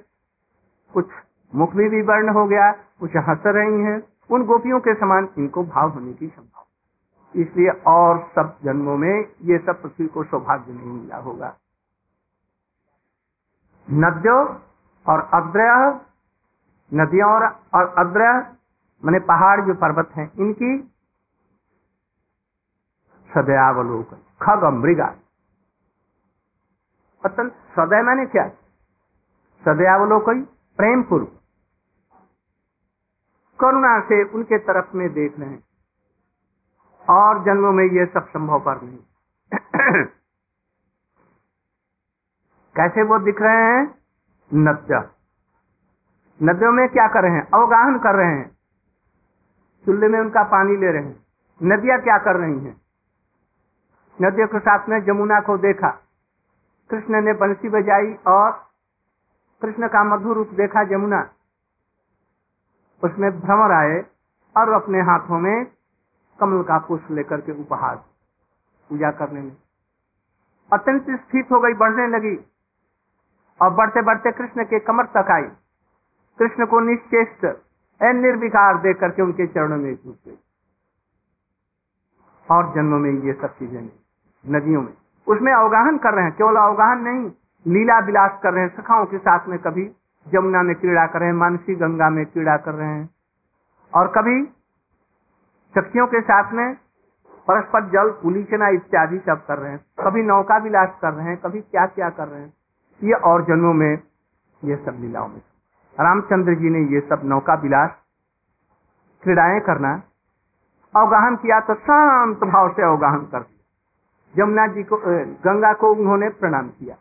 कुछ 0.95 1.07
मुख 1.55 1.75
भी 1.75 2.03
वर्ण 2.03 2.29
हो 2.29 2.47
गया, 2.47 2.71
कुछ 3.01 3.17
हंस 3.17 3.43
रही 3.47 3.81
हैं, 3.83 4.03
उन 4.31 4.45
गोपियों 4.45 4.81
के 4.81 4.95
समान 4.95 5.29
इनको 5.39 5.65
भाव 5.65 5.91
होने 5.91 6.13
की 6.13 6.27
संभावना 6.27 6.64
इसलिए 7.35 7.71
और 7.87 8.19
सब 8.35 8.59
जन्मों 8.65 8.97
में 8.97 9.15
ये 9.43 9.59
सब 9.59 9.83
पृथ्वी 9.83 10.07
को 10.07 10.25
सौभाग्य 10.25 10.73
नहीं 10.73 10.93
मिला 10.93 11.17
होगा। 11.19 11.57
नद्यो 13.89 14.37
और 15.07 15.21
अद्रय 15.35 16.01
नदियों 16.93 17.31
और, 17.31 17.45
और 17.75 17.95
अद्रय 17.99 18.33
मैंने 19.03 19.19
पहाड़ 19.27 19.61
जो 19.61 19.75
पर्वत 19.75 20.11
हैं 20.17 20.31
इनकी 20.39 20.71
सदयावलोकन 23.31 24.17
खग 24.43 24.65
मृगा। 24.75 25.09
सदय 27.25 28.03
मैंने 28.03 28.27
क्या? 28.27 28.49
सदयावलोकन 29.65 30.43
प्रेम 30.79 31.03
पूर्व 31.03 31.27
करुणा 33.59 34.01
से 34.01 34.23
उनके 34.29 34.59
तरफ़ 34.59 34.97
में 34.97 35.09
देख 35.15 35.39
रहे 35.39 35.49
हैं। 35.49 35.63
और 37.09 37.45
जन्मों 37.45 37.73
में 37.73 37.85
ये 37.85 38.07
सब 38.07 38.29
संभव 38.29 38.61
पर 38.61 38.83
नहीं। 38.83 38.99
कैसे 42.77 43.03
वो 43.03 43.19
दिख 43.19 43.41
रहे 43.41 43.63
हैं? 43.63 43.99
नद्य। 44.55 45.11
नदियों 46.43 46.73
में 46.73 46.89
क्या 46.89 47.09
कर 47.09 47.23
रहे 47.23 47.31
हैं? 47.31 47.51
अवगाहन 47.55 47.99
कर 47.99 48.15
रहे 48.15 48.31
हैं। 48.31 48.59
चूल्हे 49.87 50.09
में 50.09 50.21
उनका 50.21 50.43
पानी 50.43 50.77
ले 50.77 50.93
रहे 50.93 51.03
हैं। 51.03 51.27
नदियाँ 51.63 52.01
क्या 52.01 52.19
कर 52.19 52.37
रही 52.37 52.59
हैं? 52.59 52.81
नदियों 54.23 54.49
के 54.49 54.59
साथ 54.59 54.89
में 54.89 55.05
जमुना 55.05 55.41
को 55.41 55.59
देखा। 55.59 55.89
कृष्ण 56.91 57.23
ने 57.23 57.33
बंसी 57.33 57.69
बजाई 57.69 58.15
और 58.27 58.69
कृष्ण 59.63 59.89
का 59.89 60.05
मधुर 60.05 60.37
रूप 60.37 60.49
देखा 60.49 60.85
जमुना। 60.85 61.31
उसमें 63.05 63.41
भ्रमर 63.41 63.73
आए 63.73 64.05
और 64.57 64.73
अपने 64.73 64.99
हाथों 64.99 65.39
में 65.39 65.74
कमल 66.39 66.63
का 66.63 66.79
पुष्प 66.79 67.11
लेकर 67.11 67.41
के 67.41 67.53
उपहार, 67.61 67.97
पूजा 68.91 69.11
करने 69.11 69.41
में। 69.41 69.57
अत्यंत 70.73 71.11
स्थित 71.11 71.53
हो 71.53 71.61
गई, 71.61 71.75
बढ़ने 71.75 72.07
लगी। 72.09 72.37
और 73.61 73.71
बढ़ते 73.71 74.03
बढ़ते 74.03 74.33
कृष्ण 74.33 74.65
के 74.65 74.79
कमर 74.81 75.07
तक 75.07 75.31
आई। 75.31 75.49
कृष्ण 76.39 76.67
को 76.67 76.81
निश्चेष्ट 76.81 77.45
निर्विकार 78.01 78.79
देख 78.79 78.99
करके 79.01 79.23
उनके 79.23 79.47
चरणों 79.47 79.77
में 79.77 79.95
टूट 79.95 80.17
गई 80.27 80.39
और 82.47 82.73
जन्म 82.75 82.95
में 82.95 83.11
ये 83.23 83.33
सब 83.33 83.55
चीज़ें 83.55 83.83
नदियों 84.45 84.83
में। 84.83 84.93
उसमें 85.27 85.53
अवगाहन 85.53 85.99
कर 85.99 86.15
रहे 86.15 86.25
हैं, 86.25 86.33
केवल 86.33 86.57
अवगाहन 86.57 87.01
नहीं, 87.01 87.31
लीला 87.67 87.99
विलास 87.99 88.39
कर 88.43 88.53
रहे 88.53 88.63
हैं, 88.63 88.75
सखाओं 88.77 89.07
के 89.07 89.19
साथ 89.19 89.47
में 89.49 89.59
कभी 89.59 89.85
जमुना 90.27 90.63
में 90.63 90.75
क्रीड़ा 90.77 91.07
कर 91.07 91.19
रहे 91.19 91.29
हैं, 91.29 91.37
मानसी 91.37 91.75
गंगा 91.75 92.11
में 92.11 92.25
क्रीड़ा 92.27 92.57
कर 92.57 92.75
रहे 92.75 92.89
हैं। 92.89 93.09
और 93.93 94.09
कभी 94.09 94.43
सखियों 95.75 96.07
के 96.07 96.21
साथ 96.21 96.53
में 96.53 96.75
परस्पर 97.49 97.89
जल 97.91 98.11
पुलिचना 98.23 98.69
इत्यादि 98.69 99.19
सब 99.19 99.45
कर 99.47 99.59
रहे 99.59 99.71
हैं। 99.73 99.81
कभी 100.01 100.23
नौका 100.23 100.57
विलास 100.59 100.99
कर 101.03 101.13
रहे 101.13 101.27
हैं, 101.27 101.37
कभी 101.37 101.61
क्या 101.61 101.87
क्या 101.89 102.11
कर 102.11 102.29
रहे 102.29 102.41
हैं। 102.41 102.53
ये 103.01 103.13
और 103.25 103.45
जन्मों 103.45 103.73
में 103.75 103.93
ये 104.63 104.77
सब 104.77 104.97
लीलाओं 105.01 105.29
में 105.29 105.41
रामचंद्र 105.97 106.55
जी 106.55 106.71
ने 106.71 106.81
ये 106.95 107.01
सब 107.01 107.21
नौका 107.25 107.55
विलास, 107.55 107.91
क्रीड़ाएँ 109.23 109.61
करना, 109.61 109.93
अवगाहन 110.95 111.37
किया 111.37 111.61
तो 111.61 111.75
शांत 111.77 112.45
भाव 112.45 112.73
से 112.73 112.83
अवगाहन 112.83 113.25
कर 113.27 113.41
दिया। 113.41 113.63
जमुना 114.35 114.67
जी 114.67 114.83
को 114.83 114.97
गंगा 115.45 115.73
को 115.75 115.93
उन्होंने 115.93 116.29
प्रणाम 116.31 116.69
किया। 116.71 116.97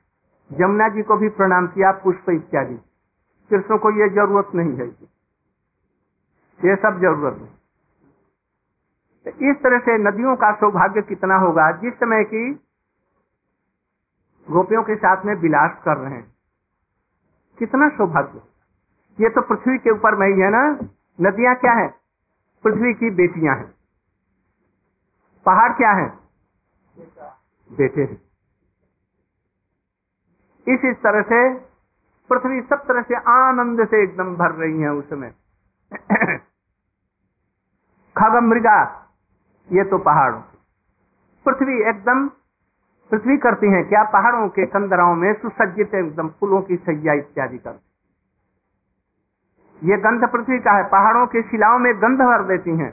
जमुना 0.52 0.88
जी 0.90 1.02
को 1.04 1.18
भी 1.18 1.30
प्रणाम 1.32 1.68
किया, 1.68 1.92
पुष्प 1.94 2.30
इत्यादि। 2.30 2.76
कृष्ण 3.52 3.78
को 3.78 3.92
ये 3.92 4.10
ज़रूरत 4.10 4.52
नहीं 4.56 4.78
है। 4.78 4.88
ये 6.60 6.76
सब 6.76 7.00
ज़रूरत 7.02 7.38
नहीं 7.38 7.52
तो 9.26 9.32
इस 9.32 9.58
तरह 9.64 9.80
से 9.80 9.98
नदियों 9.98 10.36
का 10.36 10.52
सौभाग्य 10.56 11.02
कितना 11.02 11.36
होगा 11.36 11.72
जिस 11.72 11.94
समय 11.94 12.24
की 12.24 12.54
गोपियों 14.52 14.84
के 14.84 14.96
साथ 14.96 15.26
में 15.26 15.36
विलास 15.36 15.82
कर 15.86 15.98
रहे 15.98 16.14
हैं। 16.14 16.36
कितना 17.60 17.90
सौभाग्य। 17.90 18.42
ये 19.24 19.30
तो 19.30 19.42
पृथ्वी 19.42 19.78
के 19.78 19.90
ऊपर 19.90 20.16
में 20.16 20.28
ही 20.28 20.42
है 20.42 20.50
ना। 20.50 20.80
नदियाँ 21.22 21.56
क्या 21.56 21.74
है? 21.74 21.88
पृथ्वी 22.64 22.94
की 22.94 23.10
बेटियाँ 23.10 23.56
हैं। 23.56 23.74
पहाड़ 25.46 25.74
क्या 25.74 25.92
है? 25.92 26.20
बेटे 27.78 28.02
हैं। 28.02 28.22
इस 30.68 30.98
तरह 30.98 31.22
से 31.22 31.60
पृथ्वी 32.30 32.62
सब 32.62 32.86
तरह 32.88 33.02
से 33.02 33.16
आनंद 33.16 33.88
से 33.88 34.04
एकदम 34.04 34.36
भर 34.36 34.52
रही 34.52 34.82
है 34.82 34.90
उसमें 34.90 35.32
खग 38.18 38.36
मृगा 38.44 39.03
ये 39.72 39.84
तो 39.84 39.98
पहाड़ों 39.98 40.42
पृथ्वी 41.46 41.82
एकदम, 41.90 42.28
पृथ्वी 43.12 43.38
करती 43.38 43.68
है 43.68 43.84
क्या? 43.84 44.04
पहाड़ों 44.04 44.48
के 44.50 44.66
कंदराओं 44.66 45.16
में 45.16 45.34
सुसज्जित 45.34 45.94
एकदम, 45.96 46.30
फूलों 46.30 46.62
की 46.62 46.76
सज्जा 46.78 47.14
इत्यादि 47.14 47.58
करती 47.58 47.92
ये 49.82 49.98
गंध 49.98 50.28
पृथ्वी 50.28 50.60
का 50.60 50.72
है, 50.72 50.84
पहाड़ों 50.84 51.26
के 51.28 51.42
शिलाओं 51.42 51.80
में 51.80 52.02
गंध 52.02 52.20
भर 52.20 52.44
देती 52.44 52.72
हैं। 52.72 52.92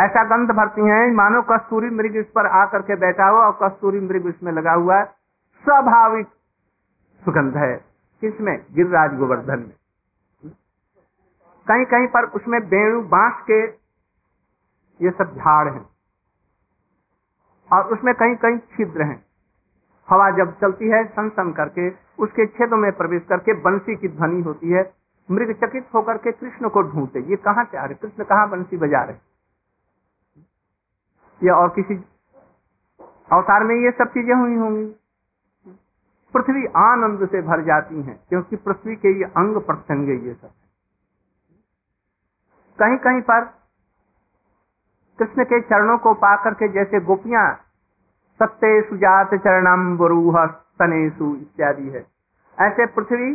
ऐसा 0.00 0.24
गंध 0.24 0.50
भरती 0.50 0.80
हैं, 0.80 1.12
मानो 1.12 1.42
कस्तूरी 1.42 1.90
मृग 1.90 2.16
इस 2.16 2.26
पर 2.26 2.46
आकर 2.46 2.82
के 2.82 2.96
बैठा 2.96 3.26
हुआ 3.26 3.46
और 3.46 3.58
कस्तूरी 3.62 4.00
मृग 4.00 4.26
इसमें 4.26 4.52
लगा 4.52 4.72
हुआ 4.72 4.98
है। 4.98 5.04
स्वाभाविक 5.64 6.26
सुगंध 7.24 7.56
है 7.56 7.76
किसमें 8.20 8.66
गिरिराज 8.72 9.14
गोवर्धन 9.14 9.58
में। 9.58 9.76
कहीं 11.66 11.84
कहीं 11.84 12.06
पर 12.06 12.24
उसमें 12.24 12.60
बेणु, 12.68 13.00
बाँस 13.02 13.42
के 13.50 13.85
ये 15.02 15.10
सब 15.10 15.36
झाड़ 15.36 15.68
हैं। 15.68 15.88
और 17.72 17.92
उसमें 17.92 18.14
कहीं 18.14 18.36
कहीं 18.36 18.58
छिद्र 18.58 19.02
हैं। 19.02 19.26
हवा 20.10 20.30
जब 20.30 20.60
चलती 20.60 20.88
है 20.88 21.04
सन 21.04 21.28
सन 21.28 21.52
करके, 21.52 21.90
उसके 22.18 22.46
छेदों 22.46 22.76
में 22.76 22.92
प्रवेश 22.92 23.22
करके 23.28 23.54
बंसी 23.54 23.96
की 23.96 24.08
ध्वनि 24.08 24.42
होती 24.42 24.68
है। 24.68 24.94
मृग 25.30 25.52
चकित 25.64 25.88
होकर 25.94 26.18
के 26.18 26.32
कृष्ण 26.32 26.68
को 26.68 26.82
ढूंढते, 26.82 27.20
ये 27.20 27.36
कहाँ 27.36 27.64
से 27.64 27.78
आ 27.78 27.84
रहे? 27.84 27.94
कृष्ण 27.94 28.24
कहाँ 28.24 28.50
बंसी 28.50 28.76
बजा 28.76 29.02
रहे? 29.02 29.16
या 31.46 31.54
और 31.54 31.68
किसी 31.68 31.94
अवतार 33.32 33.64
में 33.64 33.74
ये 33.76 33.90
सब 33.90 34.04
चीज़ें 34.04 34.34
हुई 34.34 34.54
होंगी। 34.54 34.96
पृथ्वी 36.34 36.66
आनंद 36.66 37.28
से 37.28 37.42
भर 37.42 37.62
जाती 37.64 38.02
है, 38.02 38.20
क्योंकि 38.28 38.56
पृथ्वी 38.56 38.96
के 38.96 39.18
ये 39.18 39.24
अंग 39.24 39.56
प्रत्यंग 39.56 40.26
ये 40.26 40.34
सब। 40.34 40.50
कहीं 42.78 42.96
कहीं 42.96 43.20
पर 43.20 43.65
कृष्ण 45.18 45.44
के 45.44 45.60
चरणों 45.60 45.98
को 45.98 46.14
पा 46.14 46.44
करके 46.44 46.68
जैसे 46.68 47.00
गोपियाँ 47.00 47.60
सत्य 48.42 48.82
सुजात 48.82 49.34
चरणम 49.34 49.98
बरूह 49.98 50.46
तनेसु 50.46 51.36
इत्यादि 51.36 51.88
है। 51.90 52.06
ऐसे 52.60 52.86
पृथ्वी 52.86 53.32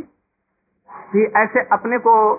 भी 1.14 1.26
ऐसे 1.26 1.60
अपने 1.62 1.98
को 1.98 2.38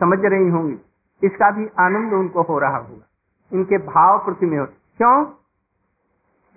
समझ 0.00 0.18
रही 0.24 0.48
होंगी। 0.48 0.78
इसका 1.24 1.50
भी 1.50 1.68
आनंद 1.78 2.12
उनको 2.12 2.42
हो 2.42 2.58
रहा 2.58 2.76
होगा। 2.76 3.06
इनके 3.52 3.78
भाव 3.78 4.26
पृथ्वी 4.26 4.50
में 4.50 4.58
हो। 4.58 4.66
क्यों? 4.66 5.24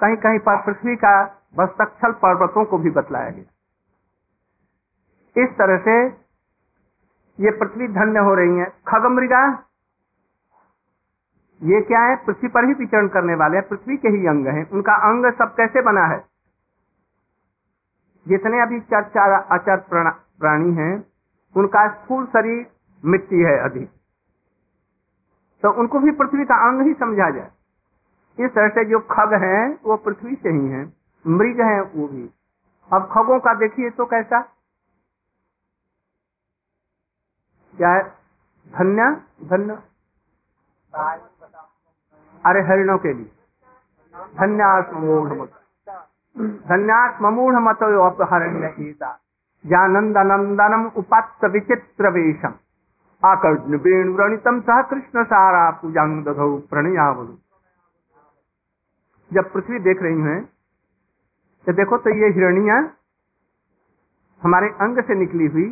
कहीं 0.01 0.15
कहीं 0.15 0.39
पर 0.39 0.61
पृथ्वी 0.61 0.95
का 0.95 1.43
वस्तक्षल 1.59 2.11
पर्वतों 2.11 2.65
को 2.65 2.77
भी 2.77 2.89
बतलाया 2.89 3.29
गया। 3.29 3.43
इस 5.43 5.49
तरह 5.49 5.77
से 5.77 6.07
ये 7.43 7.51
पृथ्वी 7.51 7.87
धन्य 7.87 8.19
हो 8.19 8.33
रही 8.33 8.57
है। 8.57 8.65
खगमृगा 8.87 9.70
ये 11.63 11.81
क्या 11.81 12.01
है? 12.01 12.15
पृथ्वी 12.15 12.47
पर 12.47 12.65
ही 12.65 12.73
विचरण 12.73 13.07
करने 13.07 13.35
वाले 13.35 13.57
हैं, 13.57 13.67
पृथ्वी 13.67 13.97
के 13.97 14.07
ही 14.07 14.27
अंग 14.27 14.47
हैं। 14.47 14.69
उनका 14.69 14.93
अंग 14.93 15.33
सब 15.33 15.55
कैसे 15.55 15.81
बना 15.81 16.05
है? 16.05 16.25
जितने 18.27 18.61
अभी 18.61 18.79
चर्चा 18.79 19.37
अचर 19.37 19.77
प्राणी 20.39 20.73
हैं, 20.73 21.03
उनका 21.57 21.93
स्थूल 21.93 22.25
शरीर 22.25 22.71
मिट्टी 23.05 23.39
है 23.39 23.57
अधिक। 23.57 23.89
तो 25.61 25.71
उनको 25.71 25.99
भी 25.99 26.11
पृथ्वी 26.11 26.45
का 26.45 26.69
अंग 26.69 26.81
ही 26.81 26.93
समझा 26.93 27.29
जाए। 27.29 27.51
इस 28.45 28.51
तरह 28.51 28.69
से 28.69 28.85
जो 28.85 28.99
खग 28.99 29.33
हैं, 29.33 29.79
वो 29.83 29.97
पृथ्वी 29.97 30.35
से 30.35 30.49
ही 30.49 30.67
हैं। 30.67 30.93
मृग 31.27 31.61
हैं, 31.61 31.81
वो 31.81 32.07
भी। 32.07 32.29
अब 32.93 33.09
खगों 33.11 33.39
का 33.39 33.53
देखिए 33.53 33.89
तो 33.89 34.05
कैसा? 34.05 34.41
क्या 37.77 37.89
है? 37.89 38.03
धन्य 38.67 39.21
धन्य। 39.43 41.30
अरे 42.43 42.61
हरिणों 42.63 42.97
के 42.97 43.13
लिए। 43.13 43.31
धन्यात्मूढ़ 44.37 45.31
मत 45.33 45.51
धन्यात्मूढ़ 46.67 47.55
मत 47.61 47.83
अपहरण्य 47.83 48.93
जानंद 49.65 50.17
नंदनम 50.19 50.85
उपात्त 50.97 51.45
विचित्र 51.45 52.09
वेशम। 52.09 52.53
आकर्ण 53.23 53.77
सह 54.61 54.81
कृष्ण 54.81 55.23
सारा 55.25 55.69
पूजांग 55.71 56.23
दधौ 56.25 56.55
प्रणयावलु। 56.69 57.35
जब 59.31 59.51
पृथ्वी 59.53 59.79
देख 59.81 60.01
रही 60.01 60.21
है 60.21 60.39
तो 61.67 61.73
देखो 61.73 61.97
तो 61.97 62.09
ये 62.11 62.29
हिरणिया 62.29 62.77
हमारे 64.41 64.67
अंग 64.81 65.01
से 65.03 65.15
निकली 65.15 65.47
हुई, 65.47 65.65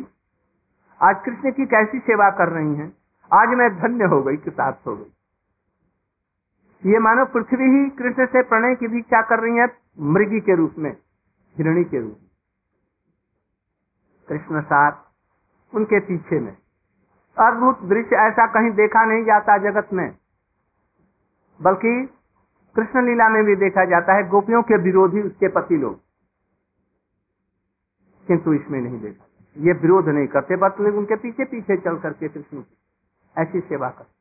आज 1.00 1.16
कृष्ण 1.24 1.50
की 1.52 1.64
कैसी 1.66 1.98
सेवा 2.00 2.28
कर 2.30 2.48
रही 2.48 2.74
हैं? 2.74 2.92
आज 3.30 3.48
मैं 3.58 3.68
धन्य 3.76 4.04
हो 4.04 4.22
गई, 4.22 4.36
कृतार्थ 4.36 4.86
हो 4.86 4.94
गई। 4.96 5.10
ये 6.86 6.98
मानव 6.98 7.26
पृथ्वी 7.26 7.66
ही 7.66 7.88
कृष्ण 7.90 8.26
से 8.26 8.42
प्रणय 8.42 8.74
की 8.74 8.86
भी 8.88 9.00
क्या 9.02 9.22
कर 9.22 9.40
रही 9.40 9.56
है 9.56 9.66
मृगी 9.98 10.40
के 10.40 10.54
रूप 10.56 10.74
में, 10.78 10.96
हिरणी 11.56 11.84
के 11.84 12.00
रूप 12.00 12.18
में। 12.22 12.30
कृष्ण 14.28 14.60
साथ 14.60 14.92
उनके 15.74 16.00
पीछे 16.00 16.40
में। 16.40 16.56
अद्भुत 17.38 17.82
दृश्य 17.82 18.16
ऐसा 18.16 18.46
कहीं 18.46 18.70
देखा 18.70 19.04
नहीं 19.04 19.24
जाता 19.24 19.56
जगत 19.58 19.92
में, 19.92 20.16
बल्कि 21.60 21.92
कृष्ण 22.76 23.06
लीला 23.06 23.28
में 23.28 23.44
भी 23.44 23.56
देखा 23.56 23.84
जाता 23.84 24.12
है, 24.12 24.28
गोपियों 24.28 24.62
के 24.62 24.76
विरोधी 24.76 25.20
उसके 25.20 25.48
पति 25.48 25.76
लोग। 25.76 26.00
किंतु 28.26 28.52
इसमें 28.52 28.80
नहीं 28.80 29.00
देखा। 29.00 29.26
ये 29.56 29.72
विरोध 29.72 30.08
नहीं 30.08 30.26
करते, 30.26 30.56
बल्कि 30.56 30.82
उनके 30.82 31.16
पीछे 31.16 31.44
पीछे 31.44 31.76
चल 31.76 31.98
करके 31.98 32.28
कृष्ण 32.28 32.62
ऐसी 33.38 33.60
सेवा 33.60 33.90
करते। 33.90 34.19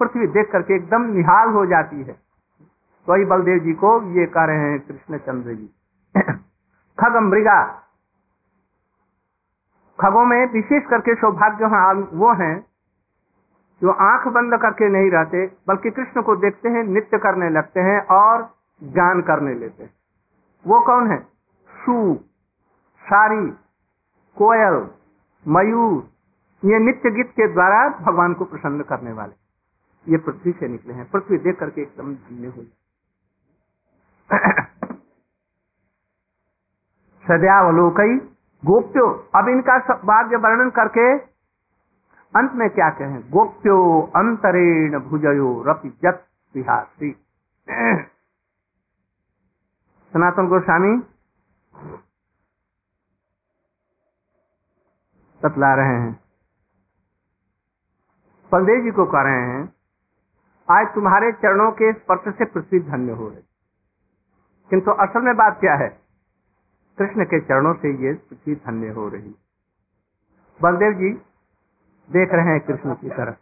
पृथ्वी 0.00 0.26
देख 0.26 0.52
करके 0.52 0.74
एकदम 0.74 1.02
निहाल 1.02 1.48
हो 1.48 1.66
जाती 1.66 2.02
है। 2.02 2.16
वही 3.08 3.24
बलदेव 3.24 3.58
जी 3.58 3.72
को 3.72 4.02
ये 4.20 4.26
कह 4.26 4.44
रहे 4.44 4.56
हैं 4.56 4.80
कृष्ण 4.80 5.18
चंद्र 5.18 5.54
जी। 5.54 5.70
खग 6.98 7.16
मृगा। 7.16 7.82
खगों 10.00 10.24
में 10.24 10.52
विशेष 10.52 10.82
करके 10.86 11.14
सौभाग्य 11.14 11.66
वो 12.16 12.32
हैं 12.32 12.66
जो 13.82 13.90
आँख 13.90 14.28
बंद 14.28 14.60
करके 14.60 14.88
नहीं 14.88 15.10
रहते, 15.10 15.52
बल्कि 15.68 15.90
कृष्ण 15.90 16.22
को 16.22 16.36
देखते 16.36 16.68
हैं, 16.68 16.84
नित्य 16.84 17.18
करने 17.18 17.50
लगते 17.50 17.80
हैं 17.80 18.06
और 18.06 18.54
ज्ञान 18.82 19.22
करने 19.22 19.54
लेते 19.54 19.82
हैं। 19.82 19.90
वो 20.66 20.80
कौन 20.80 21.10
है? 21.10 21.18
सू, 21.86 22.14
सारी, 23.00 23.50
कोयल, 24.38 24.90
मयूर, 25.48 26.08
ये 26.64 26.78
नित्य 26.78 27.10
गीत 27.10 27.30
के 27.30 27.52
द्वारा 27.52 27.88
भगवान 27.88 28.34
को 28.34 28.44
प्रसन्न 28.44 28.82
करने 28.82 29.12
वाले। 29.12 29.41
ये 30.08 30.18
पृथ्वी 30.18 30.52
से 30.52 30.68
निकले 30.68 30.94
हैं। 30.94 31.10
पृथ्वी 31.10 31.38
देख 31.38 31.58
करके 31.60 31.82
एकदम 31.82 32.14
धन्य 32.14 32.46
हो 32.46 32.62
सदैवलोकई 37.26 38.16
गोप्यो। 38.64 39.30
अब 39.36 39.48
इनका 39.48 39.78
भाग्य 39.94 40.36
वर्णन 40.36 40.70
करके 40.70 41.18
अंत 42.38 42.52
में 42.52 42.70
क्या 42.70 42.90
कहें? 42.90 43.30
गोप्यो 43.30 44.02
अंतरेण 44.16 44.98
भुजयो 45.00 45.64
रपि 45.66 45.90
जत 45.90 46.26
विहासी। 46.54 47.12
सनातन 50.12 50.48
गोस्वामी 50.48 50.96
बतला 55.44 55.74
रहे 55.74 56.00
हैं। 56.00 56.20
बलदेव 58.52 58.84
जी 58.84 58.90
को 58.90 59.06
कह 59.06 59.22
रहे 59.22 59.40
हैं 59.40 59.81
आज 60.70 60.94
तुम्हारे 60.94 61.32
चरणों 61.32 61.72
के 61.72 61.92
स्पर्श 61.92 62.34
से 62.38 62.44
पृथ्वी 62.44 62.80
धन्य 62.80 63.12
हो 63.12 63.28
रही। 63.28 63.42
किंतु 64.70 64.90
असल 64.90 65.22
में 65.22 65.36
बात 65.36 65.60
क्या 65.60 65.74
है? 65.74 65.88
कृष्ण 66.98 67.24
के 67.24 67.40
चरणों 67.40 67.74
से 67.74 67.94
ये 68.02 68.14
पृथ्वी 68.14 68.54
धन्य 68.54 68.88
हो 68.88 69.08
रही। 69.08 69.34
बलदेव 70.62 70.92
जी 70.92 71.08
देख 72.10 72.32
रहे 72.32 72.46
हैं 72.46 72.60
कृष्ण 72.60 72.94
की 72.94 73.08
तरफ़। 73.08 73.36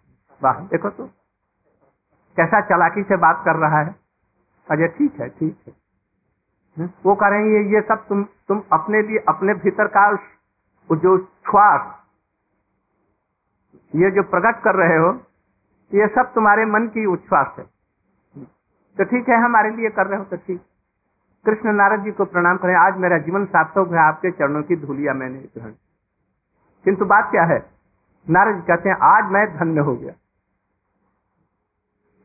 वाह 0.45 0.61
देखो 0.61 0.91
तो। 0.91 1.07
कैसा 2.37 2.61
चलाकी 2.61 3.03
से 3.03 3.17
बात 3.17 3.43
कर 3.45 3.57
रहा 3.57 3.81
है। 3.81 3.97
अजय 4.71 4.89
ठीक 4.89 5.21
है 5.21 5.29
ठीक 5.29 5.61
है। 5.67 5.73
हम्म, 6.79 6.91
वो 7.07 7.15
कह 7.15 7.29
रहे 7.29 7.41
हैं 7.41 7.63
ये 7.75 7.81
सब 7.81 8.07
तुम 8.09 8.25
तुम 8.25 8.63
अपने 8.73 9.03
लिए 9.03 9.19
अपने 9.29 9.55
भीतर 9.55 9.87
का 9.87 10.17
जो 10.97 11.19
श्वास 11.19 11.97
ये 13.95 14.11
जो 14.11 14.23
प्रकट 14.23 14.63
कर 14.63 14.75
रहे 14.75 14.99
हो 14.99 15.13
ये 15.93 16.07
सब 16.07 16.33
तुम्हारे 16.35 16.65
मन 16.65 16.87
की 16.89 17.05
उच्छ्वास 17.07 17.55
है। 17.59 17.65
तो 18.99 19.05
ठीक 19.05 19.29
है 19.29 19.37
हमारे 19.45 19.71
लिए 19.71 19.91
कर 19.91 20.07
रहे 20.07 20.19
हो 20.19 20.25
तो 20.25 20.37
ठीक। 20.37 20.61
कृष्ण 21.45 21.73
नारद 21.73 22.03
जी 22.05 22.11
को 22.11 22.25
प्रणाम 22.25 22.57
करें। 22.57 22.75
आज 22.77 22.97
मेरा 22.97 23.19
जीवन 23.19 23.45
सार्थक 23.47 23.93
है, 23.93 23.99
आपके 23.99 24.31
चरणों 24.31 24.63
की 24.63 24.77
धूलिया 24.77 25.15
मैंने 25.15 25.39
ग्रहण 25.39 25.71
किंतु 26.85 27.05
बात 27.05 27.31
क्या 27.31 27.43
है? 27.45 27.59
नारद 28.27 28.57
जी 28.57 28.63
कहते 28.63 28.89
हैं, 28.89 28.97
आज 28.97 29.31
मैं 29.33 29.47
धन्य 29.57 29.81
हो 29.81 29.97
गया। 29.97 30.13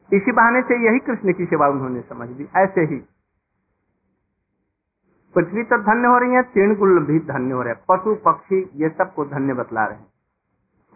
इसी 0.09 0.31
बहाने 0.31 0.61
से 0.61 0.75
यही 0.85 0.99
कृष्ण 0.99 1.33
की 1.33 1.45
सेवा 1.45 1.67
उन्होंने 1.67 2.01
समझ 2.01 2.29
ली। 2.29 2.47
ऐसे 2.55 2.81
ही 2.81 2.97
पृथ्वी 5.35 5.63
तो 5.63 5.77
धन्य 5.77 6.07
हो 6.07 6.17
रही 6.17 6.31
है 6.31 6.41
तीर्ण 6.43 6.75
गुल 6.75 6.99
भी 7.05 7.19
धन्य 7.19 7.53
हो 7.53 7.61
रहे 7.61 7.73
हैं। 7.73 7.81
पशु, 7.89 8.15
पक्षी, 8.15 8.59
ये 8.75 8.89
सबको 8.89 9.25
धन्य 9.25 9.53
बतला 9.53 9.85
रहे 9.85 9.97
हैं। 9.97 10.07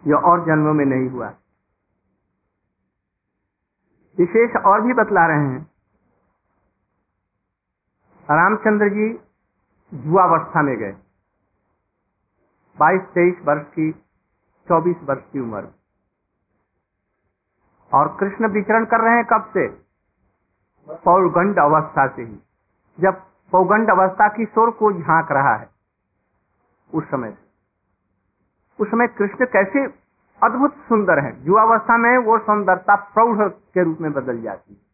जो 0.04 0.18
और 0.18 0.44
जन्मों 0.46 0.72
में 0.74 0.84
नहीं 0.84 1.08
हुआ। 1.08 1.32
विशेष 4.20 4.56
और 4.56 4.80
भी 4.80 4.92
बतला 4.92 5.26
रहे 5.26 5.46
हैं। 5.46 5.70
रामचंद्र 8.30 8.88
जी 8.88 9.06
युवावस्था 10.06 10.62
में 10.62 10.76
गए। 10.76 10.92
बाईस 12.78 13.02
तेईस 13.02 13.38
वर्ष 13.44 13.66
की, 13.66 13.92
चौबीस 14.68 14.96
वर्ष 15.02 15.22
की 15.32 15.40
उम्र। 15.40 15.68
और 17.94 18.16
कृष्ण 18.20 18.48
विचरण 18.48 18.84
कर 18.84 19.00
रहे 19.00 19.14
हैं 19.14 19.24
कब 19.24 19.44
से? 19.46 19.68
पौगंड 20.88 21.58
अवस्था 21.58 22.08
से 22.08 22.22
ही। 22.22 22.38
जब 23.00 23.22
पौगंड 23.50 23.90
अवस्था 23.90 24.28
की 24.28 24.44
स्वर 24.44 24.70
को 24.70 24.92
झाँक 24.92 25.32
रहा 25.32 25.56
है, 25.56 25.70
उस 26.94 27.04
समय 27.04 27.38
उस 28.80 28.88
समय 28.88 29.06
कृष्ण 29.08 29.46
कैसे 29.46 30.09
अद्भुत 30.44 30.74
सुंदर 30.74 31.18
है। 31.18 31.46
युवावस्था 31.46 31.96
में 31.96 32.18
वो 32.18 32.38
सुंदरता 32.38 32.96
प्रौढ़ 32.96 33.48
के 33.48 33.84
रूप 33.84 33.98
में 34.00 34.12
बदल 34.12 34.40
जाती 34.42 34.74
है। 34.74 34.90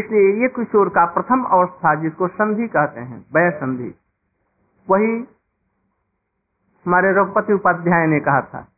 इसलिए 0.00 0.42
ये 0.42 0.48
किशोर 0.48 0.88
का 0.88 1.06
प्रथम 1.06 1.44
अवस्था 1.44 1.94
जिसको 1.94 2.28
संधि 2.28 2.68
कहते 2.68 3.00
हैं, 3.00 3.26
वह 3.34 3.50
संधि। 3.50 3.94
वही 4.90 5.28
हमारे 6.86 7.12
रघुपति 7.12 7.52
उपाध्याय 7.52 8.06
ने 8.06 8.20
कहा 8.20 8.40
था। 8.40 8.68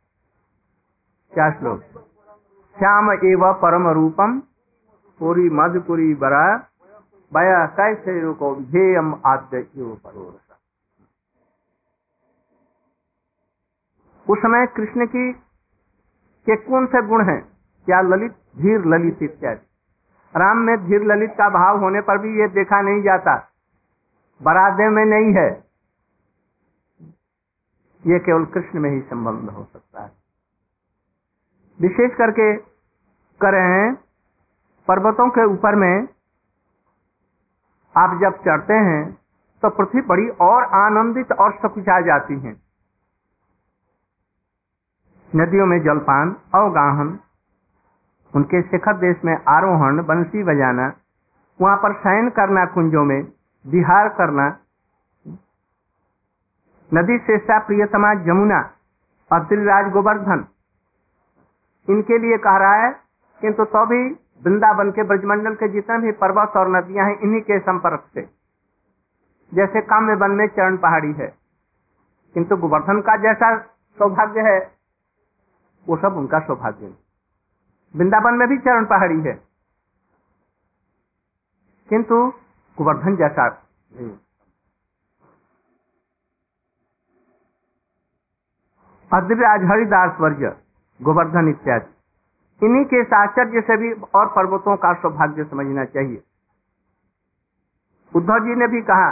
क्या 1.33 1.51
श्लोक? 1.51 1.81
श्याम 2.77 3.11
एव 3.11 3.53
परम 3.53 3.87
रूपम, 3.87 4.39
पूरी 5.19 5.49
मधुपुरी 5.49 6.15
बरा, 6.15 6.57
बया 7.33 7.65
कैसे 7.65 8.33
को 8.33 8.55
आद्य 9.25 9.67
परोर। 9.77 10.42
उस 14.29 14.39
समय 14.39 14.65
कृष्ण 14.67 15.05
की 15.05 15.31
के 16.47 16.55
कौन 16.55 16.85
से 16.85 17.01
गुण 17.07 17.25
हैं? 17.25 17.41
क्या 17.85 18.01
ललित? 18.01 18.31
धीर 18.57 18.85
ललित 18.85 19.23
इत्यादि। 19.23 19.65
राम 20.35 20.57
में 20.57 20.75
धीर 20.85 21.03
ललित 21.03 21.31
का 21.31 21.49
भाव 21.49 21.79
होने 21.79 22.01
पर 22.01 22.17
भी 22.17 22.39
ये 22.39 22.47
देखा 22.47 22.81
नहीं 22.81 23.01
जाता। 23.01 23.35
बरादे 24.41 24.89
में 24.89 25.05
नहीं 25.05 25.33
है। 25.33 25.49
ये 28.03 28.19
केवल 28.19 28.45
कृष्ण 28.45 28.79
में 28.79 28.89
ही 28.89 29.01
संबंध 29.01 29.49
हो 29.49 29.63
सकता 29.63 30.01
है। 30.03 30.11
विशेष 31.81 32.15
करके 32.15 32.55
करें 33.41 33.93
पर्वतों 34.87 35.29
के 35.29 35.45
ऊपर 35.45 35.75
में 35.75 36.07
आप 37.95 38.19
जब 38.21 38.37
चढ़ते 38.37 38.73
हैं 38.73 39.17
तो 39.63 39.69
पृथ्वी 39.69 40.01
बड़ी 40.01 40.27
और 40.41 40.63
आनंदित 40.63 41.31
और 41.31 41.53
सकुचा 41.53 41.99
जाती 42.01 42.39
हैं। 42.39 42.55
नदियों 45.33 45.65
में 45.65 45.79
जलपान, 45.83 46.35
अवगाहन, 46.55 47.19
उनके 48.33 48.61
शिखर 48.61 48.97
देश 48.97 49.23
में 49.25 49.33
आरोहण, 49.49 50.01
बंसी 50.03 50.43
बजाना, 50.43 50.91
वहाँ 51.59 51.77
पर 51.77 51.93
शयन 51.93 52.29
करना 52.29 52.65
कुंजों 52.65 53.03
में, 53.05 53.21
विहार 53.65 54.09
करना, 54.09 54.47
नदी 56.91 57.17
श्रेष्ठा 57.19 57.57
प्रियतमा 57.59 58.13
जमुना 58.23 58.59
और 59.31 59.43
दिलराज 59.45 59.91
गोवर्धन 59.93 60.45
इनके 61.87 62.17
लिए 62.17 62.37
कह 62.37 62.57
रहा 62.57 62.75
है, 62.75 62.91
किंतु 63.41 63.63
तो 63.65 63.85
भी 63.85 64.01
वृंदावन 64.43 64.91
के 64.91 65.03
ब्रजमंडल 65.03 65.55
के 65.55 65.67
जितने 65.69 65.97
भी 65.97 66.11
पर्वत 66.19 66.57
और 66.57 66.69
नदियाँ 66.69 67.05
हैं, 67.05 67.17
इन्हीं 67.19 67.41
के 67.41 67.59
संपर्क 67.61 68.05
से। 68.13 68.21
जैसे 69.51 69.81
काम्य 69.83 70.15
वन 70.17 70.31
में 70.31 70.47
चरण 70.47 70.77
पहाड़ी 70.77 71.11
है, 71.13 71.27
किंतु 72.35 72.55
गोवर्धन 72.57 73.01
का 73.01 73.15
जैसा 73.23 73.57
सौभाग्य 73.97 74.41
है 74.43 74.59
वो 75.87 75.97
सब 75.97 76.17
उनका 76.17 76.39
सौभाग्य 76.39 76.85
है। 76.85 76.97
वृंदावन 77.93 78.33
में 78.33 78.47
भी 78.49 78.57
चरण 78.57 78.85
पहाड़ी 78.85 79.19
है। 79.21 79.33
किंतु 81.89 82.15
गोवर्धन 82.77 83.15
जैसा 83.15 83.47
अद्राज 89.11 89.63
हरिदास 89.71 90.19
वर्ज 90.21 90.43
गोवर्धन 90.99 91.49
इत्यादि। 91.49 92.65
इन्हीं 92.65 92.85
के 92.85 93.03
साचर्य 93.03 93.61
से 93.61 93.77
भी 93.77 93.91
और 94.15 94.27
पर्वतों 94.27 94.75
का 94.77 94.93
सौभाग्य 94.93 95.43
समझना 95.43 95.85
चाहिए। 95.85 96.23
उद्धव 98.13 98.39
जी 98.39 98.55
ने 98.55 98.67
भी 98.67 98.81
कहा, 98.81 99.11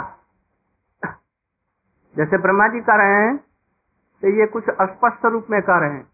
जैसे 2.16 2.38
ब्रह्मा 2.38 2.66
जी 2.68 2.80
कह 2.80 2.96
रहे 2.96 3.14
हैं 3.16 3.36
तो 4.22 4.28
ये 4.30 4.46
कुछ 4.46 4.68
अस्पष्ट 4.70 5.24
रूप 5.26 5.46
में 5.50 5.60
कह 5.62 5.78
रहे 5.78 5.90
हैं। 5.90 6.11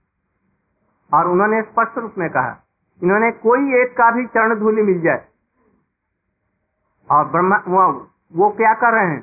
और 1.12 1.28
उन्होंने 1.28 1.62
स्पष्ट 1.62 1.98
रूप 1.98 2.14
में 2.18 2.28
कहा 2.30 2.56
इन्होंने 3.02 3.30
कोई 3.40 3.80
एक 3.80 3.92
का 3.92 4.10
भी 4.10 4.26
चरण 4.26 4.58
धूलि 4.60 4.82
मिल 4.82 5.00
जाए। 5.00 5.24
और 7.10 7.24
ब्रह्मा 7.24 7.56
वो, 7.66 8.50
क्या 8.50 8.72
कर 8.74 8.92
रहे 8.92 9.06
हैं? 9.06 9.20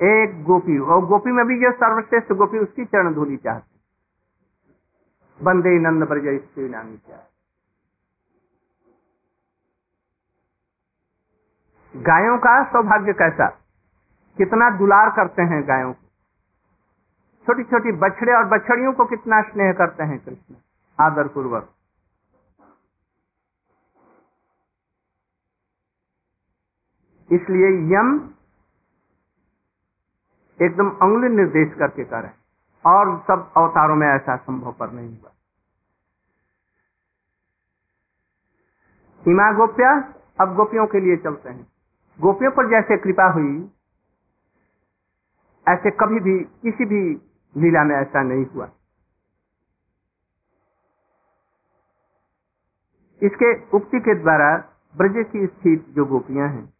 एक 0.00 0.42
गोपी 0.44 0.78
और 0.78 1.04
गोपी 1.06 1.32
में 1.32 1.44
भी 1.46 1.58
जो 1.60 1.72
सर्वश्रेष्ठ 1.72 2.32
गोपी 2.32 2.58
उसकी 2.58 2.84
चरण 2.84 3.14
धूलि 3.14 3.36
चाहते 3.36 3.74
बंदे 5.40 5.78
नंद 5.78 6.08
ब्रज 6.08 6.24
नामी 6.60 6.96
क्या 6.96 7.22
गायों 11.94 12.38
का 12.38 12.52
सौभाग्य 12.64 13.12
कैसा? 13.12 13.46
कितना 14.36 14.70
दुलार 14.70 15.10
करते 15.10 15.42
हैं 15.42 15.62
गायों 15.68 15.92
को। 15.92 16.06
छोटी 17.46 17.62
छोटी 17.64 17.92
बछड़े 17.92 18.32
और 18.32 18.44
बछड़ियों 18.48 18.92
को 18.92 19.04
कितना 19.04 19.40
स्नेह 19.42 19.72
करते 19.72 20.02
हैं 20.02 20.18
कृष्ण। 20.18 20.54
आदर 21.00 21.28
पूर्वक 21.28 21.72
इसलिए 27.32 27.68
यम 27.96 28.30
एकदम 30.62 30.90
अंगुली 30.90 31.28
निर्देश 31.28 31.78
करके 31.78 32.04
करें 32.04 32.30
और 32.86 33.24
सब 33.28 33.52
अवतारों 33.56 33.96
में 33.96 34.06
ऐसा 34.06 34.36
संभव 34.36 34.72
पर 34.72 34.90
नहीं 34.90 35.18
हुआ। 35.20 35.32
हिमा 39.26 39.52
गोप्या, 39.52 40.14
अब 40.40 40.54
गोपियों 40.54 40.86
के 40.86 41.00
लिए 41.00 41.16
चलते 41.16 41.48
हैं। 41.48 41.72
गोपियों 42.20 42.50
पर 42.50 42.70
जैसे 42.70 42.96
कृपा 42.96 43.32
हुई, 43.32 43.70
ऐसे 45.68 45.90
कभी 45.90 46.20
भी, 46.20 46.44
किसी 46.44 46.84
भी 46.84 47.14
लीला 47.56 47.84
में 47.84 47.96
ऐसा 47.96 48.22
नहीं 48.22 48.46
हुआ। 48.46 48.70
इसके 53.22 53.76
उक्ति 53.76 54.00
के 54.00 54.14
द्वारा 54.14 54.64
ब्रज 54.96 55.26
की 55.32 55.46
स्थित 55.46 55.86
जो 55.88 56.04
गोपियाँ 56.04 56.48
हैं, 56.48 56.72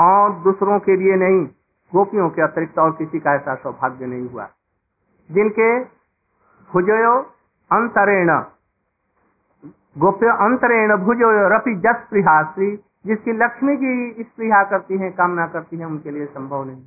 और 0.00 0.32
दूसरों 0.32 0.78
के 0.78 0.96
लिए 0.96 1.16
नहीं, 1.16 1.46
गोपियों 1.92 2.30
के 2.30 2.42
अतिरिक्त 2.42 2.78
और 2.78 2.90
किसी 2.90 3.20
का 3.20 3.34
ऐसा 3.34 3.54
सौभाग्य 3.54 4.06
नहीं 4.06 4.28
हुआ। 4.28 4.48
जिनके 5.30 5.80
भुजयो 6.70 7.20
अंतरेण, 7.70 8.30
गोप्य 9.98 10.26
अंतरेण 10.26 10.96
भुजो 10.96 11.30
रपि 11.48 11.74
जस 11.74 12.06
प्रिहाश्री 12.10 12.76
जिसकी 13.06 13.32
लक्ष्मी 13.32 13.76
जी 13.76 14.22
स्प्रिया 14.22 14.62
करती 14.64 14.98
हैं, 14.98 15.12
कामना 15.12 15.46
करती 15.46 15.76
हैं, 15.76 15.86
उनके 15.86 16.10
लिए 16.10 16.26
संभव 16.26 16.64
नहीं। 16.64 16.82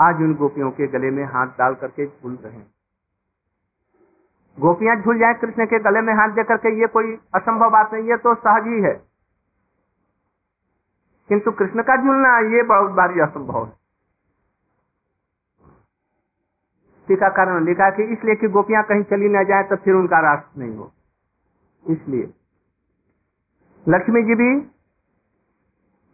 आज 0.00 0.16
उन 0.16 0.34
गोपियों 0.34 0.70
के 0.70 0.86
गले 0.86 1.10
में 1.10 1.24
हाथ 1.24 1.46
डाल 1.46 1.74
करके 1.74 2.06
झूल 2.06 2.38
रहे 2.44 2.52
हैं। 2.52 2.71
गोपियाँ 4.58 4.96
झूल 4.96 5.18
जाए 5.18 5.34
कृष्ण 5.34 5.66
के 5.66 5.78
गले 5.78 6.00
में 6.00 6.12
हाथ 6.14 6.28
देकर 6.28 6.56
के, 6.56 6.70
ये 6.80 6.86
कोई 6.86 7.14
असंभव 7.34 7.70
बात 7.70 7.92
नहीं, 7.92 8.02
ये 8.04 8.16
तो 8.16 8.34
सहज 8.34 8.66
ही 8.66 8.80
है। 8.82 8.94
किंतु 11.30 11.50
कृष्ण 11.50 11.82
का 11.82 11.96
झूलना, 11.96 12.38
ये 12.56 12.62
बहुत 12.62 12.90
बारी 12.90 13.20
असंभव 13.20 13.64
है। 13.66 13.72
टीकाकरण 17.08 17.64
लिखा 17.64 17.90
कि 17.90 18.02
इसलिए 18.02 18.34
कि 18.34 18.48
गोपियाँ 18.48 18.82
कहीं 18.82 19.02
चली 19.02 19.28
न 19.28 19.44
जाए 19.44 19.62
तो 19.62 19.76
फिर 19.76 19.94
उनका 19.94 20.20
राष्ट्र 20.20 20.60
नहीं 20.60 20.76
हो। 20.76 20.92
इसलिए 21.84 22.32
लक्ष्मी 23.86 24.22
जी 24.22 24.34
भी, 24.34 24.50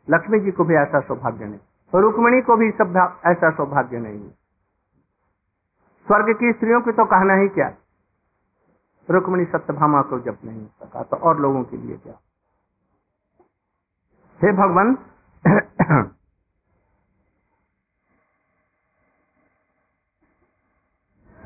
लक्ष्मी 0.08 0.40
जी 0.40 0.50
को 0.50 0.64
भी 0.64 0.74
ऐसा 0.74 1.00
सौभाग्य 1.00 1.44
नहीं 1.44 2.00
रुक्मणी 2.00 2.40
को 2.40 2.56
भी 2.56 2.68
ऐसा 2.68 3.50
सौभाग्य 3.50 3.98
नहीं 3.98 4.20
है। 4.20 4.30
स्वर्ग 6.06 6.34
की 6.34 6.52
स्त्रियों 6.52 6.80
की 6.80 6.92
तो 6.92 7.04
कहना 7.04 7.34
ही 7.34 7.48
क्या? 7.48 7.68
रुक्मणी 9.10 9.44
सत्यभामा 9.44 10.02
को 10.02 10.20
जब 10.20 10.38
नहीं 10.44 10.66
सका 10.66 11.02
तो 11.02 11.16
और 11.16 11.40
लोगों 11.40 11.64
के 11.64 11.76
लिए 11.76 11.96
क्या? 11.96 12.14
हे 14.42 14.52
भगवान, 14.52 14.98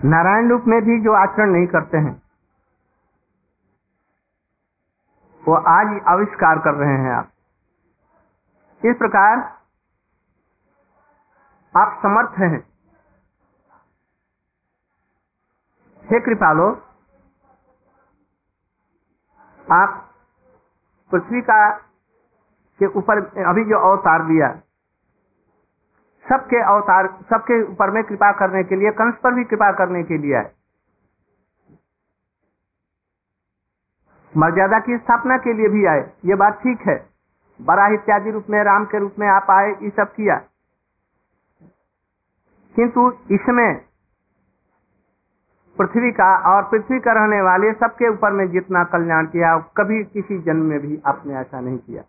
नारायण 0.04 0.50
रूप 0.50 0.64
में 0.66 0.82
भी 0.82 1.00
जो 1.04 1.12
आचरण 1.12 1.50
नहीं 1.52 1.66
करते 1.66 1.96
हैं, 1.96 2.22
वो 5.48 5.54
आज 5.54 6.02
आविष्कार 6.08 6.58
कर 6.58 6.74
रहे 6.74 6.98
हैं 6.98 7.12
आप। 7.12 7.32
इस 8.84 8.96
प्रकार 8.96 9.38
आप 11.76 12.00
समर्थ 12.02 12.38
हैं। 12.38 12.60
हे 16.04 16.20
कृपालो 16.20 16.91
आप 19.72 20.10
पृथ्वी 21.10 21.40
का 21.40 21.76
के 22.78 22.86
ऊपर 22.86 23.44
अभी 23.44 23.64
जो 23.64 23.78
अवतार 23.78 24.22
दिया। 24.22 24.52
सबके 26.28 26.62
अवतार, 26.62 27.06
सबके 27.30 27.62
ऊपर 27.62 27.90
में 27.90 28.04
कृपा 28.04 28.32
करने 28.32 28.64
के 28.64 28.76
लिए, 28.76 28.90
कंस 28.90 29.14
पर 29.14 29.34
भी 29.34 29.44
कृपा 29.44 29.72
करने 29.72 30.02
के 30.02 30.18
लिए 30.18 30.34
आए। 30.34 30.52
मर्यादा 34.36 34.78
की 34.78 34.98
स्थापना 34.98 35.36
के 35.36 35.52
लिए 35.52 35.68
भी 35.68 35.86
आए। 35.86 36.12
ये 36.24 36.34
बात 36.34 36.62
ठीक 36.62 36.80
है। 36.80 37.10
बड़ा 37.62 37.86
इत्यादि 37.86 38.30
रूप 38.30 38.44
में, 38.50 38.64
राम 38.64 38.84
के 38.84 38.98
रूप 38.98 39.14
में 39.18 39.28
आप 39.28 39.46
आए, 39.50 39.70
ये 39.70 39.90
सब 39.90 40.12
किया। 40.14 40.36
किंतु 42.76 43.12
इसमें 43.30 43.91
पृथ्वी 45.78 46.12
का 46.12 46.56
और 46.56 46.62
पृथ्वी 46.62 47.00
का 47.00 47.12
रहने 47.12 47.42
वाले 47.42 47.72
सबके 47.72 48.08
ऊपर 48.08 48.32
में 48.32 48.50
जितना 48.50 48.84
कल्याण 48.84 49.26
किया, 49.26 49.58
कभी 49.58 50.04
किसी 50.04 50.38
जन्म 50.38 50.64
में 50.64 50.80
भी 50.80 51.02
आपने 51.06 51.34
ऐसा 51.34 51.60
नहीं 51.60 51.78
किया। 51.78 52.04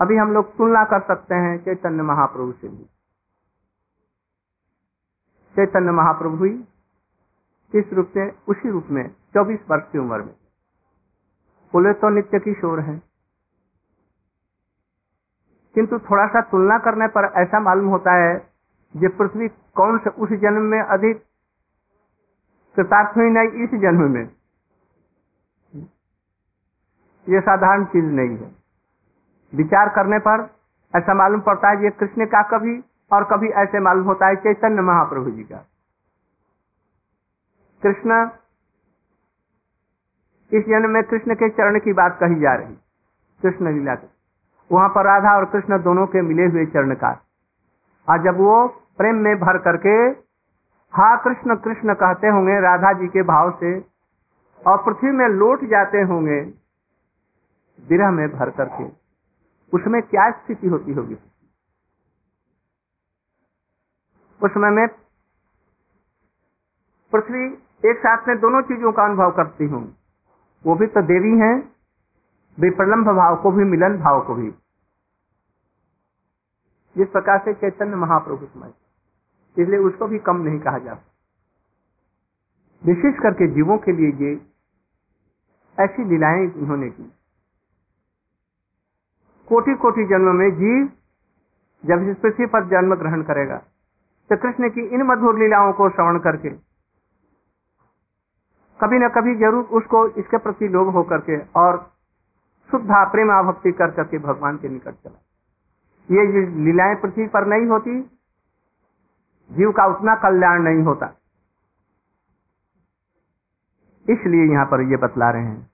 अभी 0.00 0.16
हम 0.16 0.32
लोग 0.32 0.56
तुलना 0.56 0.84
कर 0.84 1.00
सकते 1.00 1.34
हैं 1.34 1.64
चैतन्य 1.64 2.02
महाप्रभु 2.02 2.52
से 2.52 2.68
भी। 2.68 2.84
चैतन्य 5.56 5.90
महाप्रभु 5.90 6.44
ही 6.44 6.58
किस 7.72 7.92
रूप 7.92 8.06
से? 8.06 8.36
उसी 8.48 8.70
रूप 8.70 8.86
में 8.90 9.08
24 9.08 9.60
वर्ष 9.70 9.84
की 9.92 9.98
उम्र 9.98 10.18
में। 10.18 10.34
बोले 11.72 11.92
तो 11.92 12.08
नित्य 12.08 12.38
किशोर 12.38 12.80
है। 12.80 13.02
किंतु 15.74 15.98
थोड़ा 15.98 16.26
सा 16.26 16.40
तुलना 16.40 16.78
करने 16.78 17.08
पर 17.08 17.24
ऐसा 17.24 17.60
मालूम 17.60 17.86
होता 17.86 18.12
है 18.12 18.50
जो 18.96 19.08
पृथ्वी 19.08 19.48
कौन 19.48 19.98
से 19.98 20.10
उस 20.10 20.28
जन्म 20.28 20.62
में 20.62 20.82
अधिक 20.82 21.27
कृतार्थ 22.76 23.16
हुई 23.16 23.30
नहीं, 23.30 23.48
इस 23.64 23.70
जन्म 23.80 24.10
में। 24.10 24.28
ये 27.26 27.40
साधारण 27.40 27.84
चीज़ 27.84 28.04
नहीं 28.04 28.36
है। 28.38 28.50
विचार 29.52 29.88
करने 29.88 30.18
पर 30.18 30.42
ऐसा 30.94 31.14
मालूम 31.14 31.40
पड़ता 31.40 31.68
है 31.68 31.82
ये 31.84 31.90
कृष्ण 31.90 32.26
का 32.26 32.42
कभी 32.42 32.78
और 33.12 33.24
कभी 33.24 33.48
ऐसे 33.48 33.80
मालूम 33.80 34.04
होता 34.04 34.26
है 34.26 34.36
चैतन्य 34.36 34.82
महाप्रभु 34.82 35.30
जी 35.30 35.42
का। 35.42 35.58
कृष्ण, 37.82 38.30
इस 40.52 40.64
जन्म 40.64 40.90
में 40.90 41.02
कृष्ण 41.04 41.34
के 41.34 41.48
चरण 41.48 41.78
की 41.78 41.92
बात 41.92 42.18
कही 42.20 42.40
जा 42.40 42.54
रही 42.54 42.74
कृष्ण 43.42 43.74
लीला 43.74 43.94
की। 43.94 44.08
वहाँ 44.70 44.88
पर 44.88 45.04
राधा 45.04 45.36
और 45.36 45.44
कृष्ण 45.44 45.82
दोनों 45.82 46.06
के 46.06 46.22
मिले 46.22 46.46
हुए 46.46 46.66
चरण 46.66 46.94
का 46.94 47.10
और 48.08 48.22
जब 48.22 48.38
वो 48.38 48.66
प्रेम 48.98 49.16
में 49.16 49.36
भर 49.36 49.58
करके 49.58 50.10
हा 50.94 51.16
कृष्ण 51.16 51.56
कृष्ण 51.56 51.94
कहते 51.94 52.28
होंगे 52.28 52.60
राधा 52.60 52.92
जी 52.92 53.08
के 53.08 53.22
भाव 53.22 53.50
से 53.50 53.80
और 54.66 54.82
पृथ्वी 54.84 55.10
में 55.10 55.28
लौट 55.28 55.64
जाते 55.64 55.98
होंगे 56.02 56.40
विरह 57.88 58.10
में 58.10 58.28
भर 58.28 58.50
करके। 58.50 58.84
उसमें 59.72 60.02
क्या 60.02 60.30
स्थिति 60.30 60.68
होती 60.68 60.92
होगी? 60.92 61.14
उस 64.40 64.50
समय 64.50 64.70
में 64.70 64.86
पृथ्वी 67.12 67.44
एक 67.90 67.98
साथ 67.98 68.28
में 68.28 68.38
दोनों 68.40 68.62
चीज़ों 68.62 68.92
का 68.92 69.04
अनुभव 69.04 69.30
करती 69.30 69.64
हूँ। 69.64 69.82
वो 70.64 70.74
भी 70.74 70.86
तो 70.86 71.02
देवी 71.02 71.38
हैं 71.38 71.54
विप्रलम्भ 72.58 73.08
भाव 73.08 73.36
को 73.42 73.50
भी, 73.50 73.64
मिलन 73.64 73.98
भाव 73.98 74.26
को 74.26 74.34
भी। 74.34 74.50
जिस 76.96 77.08
प्रकार 77.08 77.38
से 77.38 77.54
चैतन्य 77.54 77.96
महाप्रभु 77.96 78.46
समय 78.46 78.72
इसलिए 79.56 79.78
उसको 79.80 80.06
भी 80.06 80.18
कम 80.24 80.42
नहीं 80.42 80.58
कहा 80.60 80.78
जा 80.80 80.98
विशेष 82.82 83.14
करके 83.18 83.46
जीवों 83.54 83.76
के 83.80 83.92
लिए 83.92 84.10
ये 84.20 84.34
ऐसी 85.78 86.04
लीलाएँ 86.06 86.46
उन्होंने 86.52 86.88
की। 86.90 87.02
कोटि 89.48 89.74
कोटि 89.76 90.04
जन्म 90.06 90.34
में 90.36 90.50
जीव 90.56 90.88
जब 91.84 92.08
इस 92.08 92.16
पृथ्वी 92.18 92.46
पर 92.48 92.68
जन्म 92.68 92.94
ग्रहण 92.96 93.22
करेगा 93.24 93.56
तो 94.30 94.36
कृष्ण 94.38 94.68
की 94.70 94.86
इन 94.86 95.02
मधुर 95.04 95.38
लीलाओं 95.38 95.72
को 95.72 95.88
श्रवण 95.90 96.18
करके, 96.20 96.50
कभी 98.80 98.98
न 98.98 99.08
कभी 99.10 99.34
ज़रूर 99.36 99.64
उसको 99.78 100.06
इसके 100.20 100.38
प्रति 100.38 100.68
लोभ 100.68 100.88
होकर 100.94 101.20
के 101.20 101.38
और 101.60 101.78
शुद्धा 102.70 103.04
प्रेमा 103.12 103.40
भक्ति 103.42 103.72
कर 103.74 103.90
करके 103.92 104.18
भगवान 104.20 104.56
के 104.56 104.68
निकट 104.68 104.94
चला। 104.94 105.18
ये 106.08 106.44
लीलाएँ 106.64 106.94
पृथ्वी 106.96 107.26
पर 107.28 107.46
नहीं 107.48 107.66
होती 107.68 107.94
जीव 109.50 109.72
का 109.72 109.86
उतना 109.86 110.14
कल्याण 110.14 110.62
नहीं 110.62 110.82
होता। 110.82 111.06
इसलिए 114.10 114.52
यहाँ 114.52 114.66
पर 114.66 114.80
ये 114.80 114.96
बतला 114.96 115.30
रहे 115.30 115.44
हैं। 115.44 115.70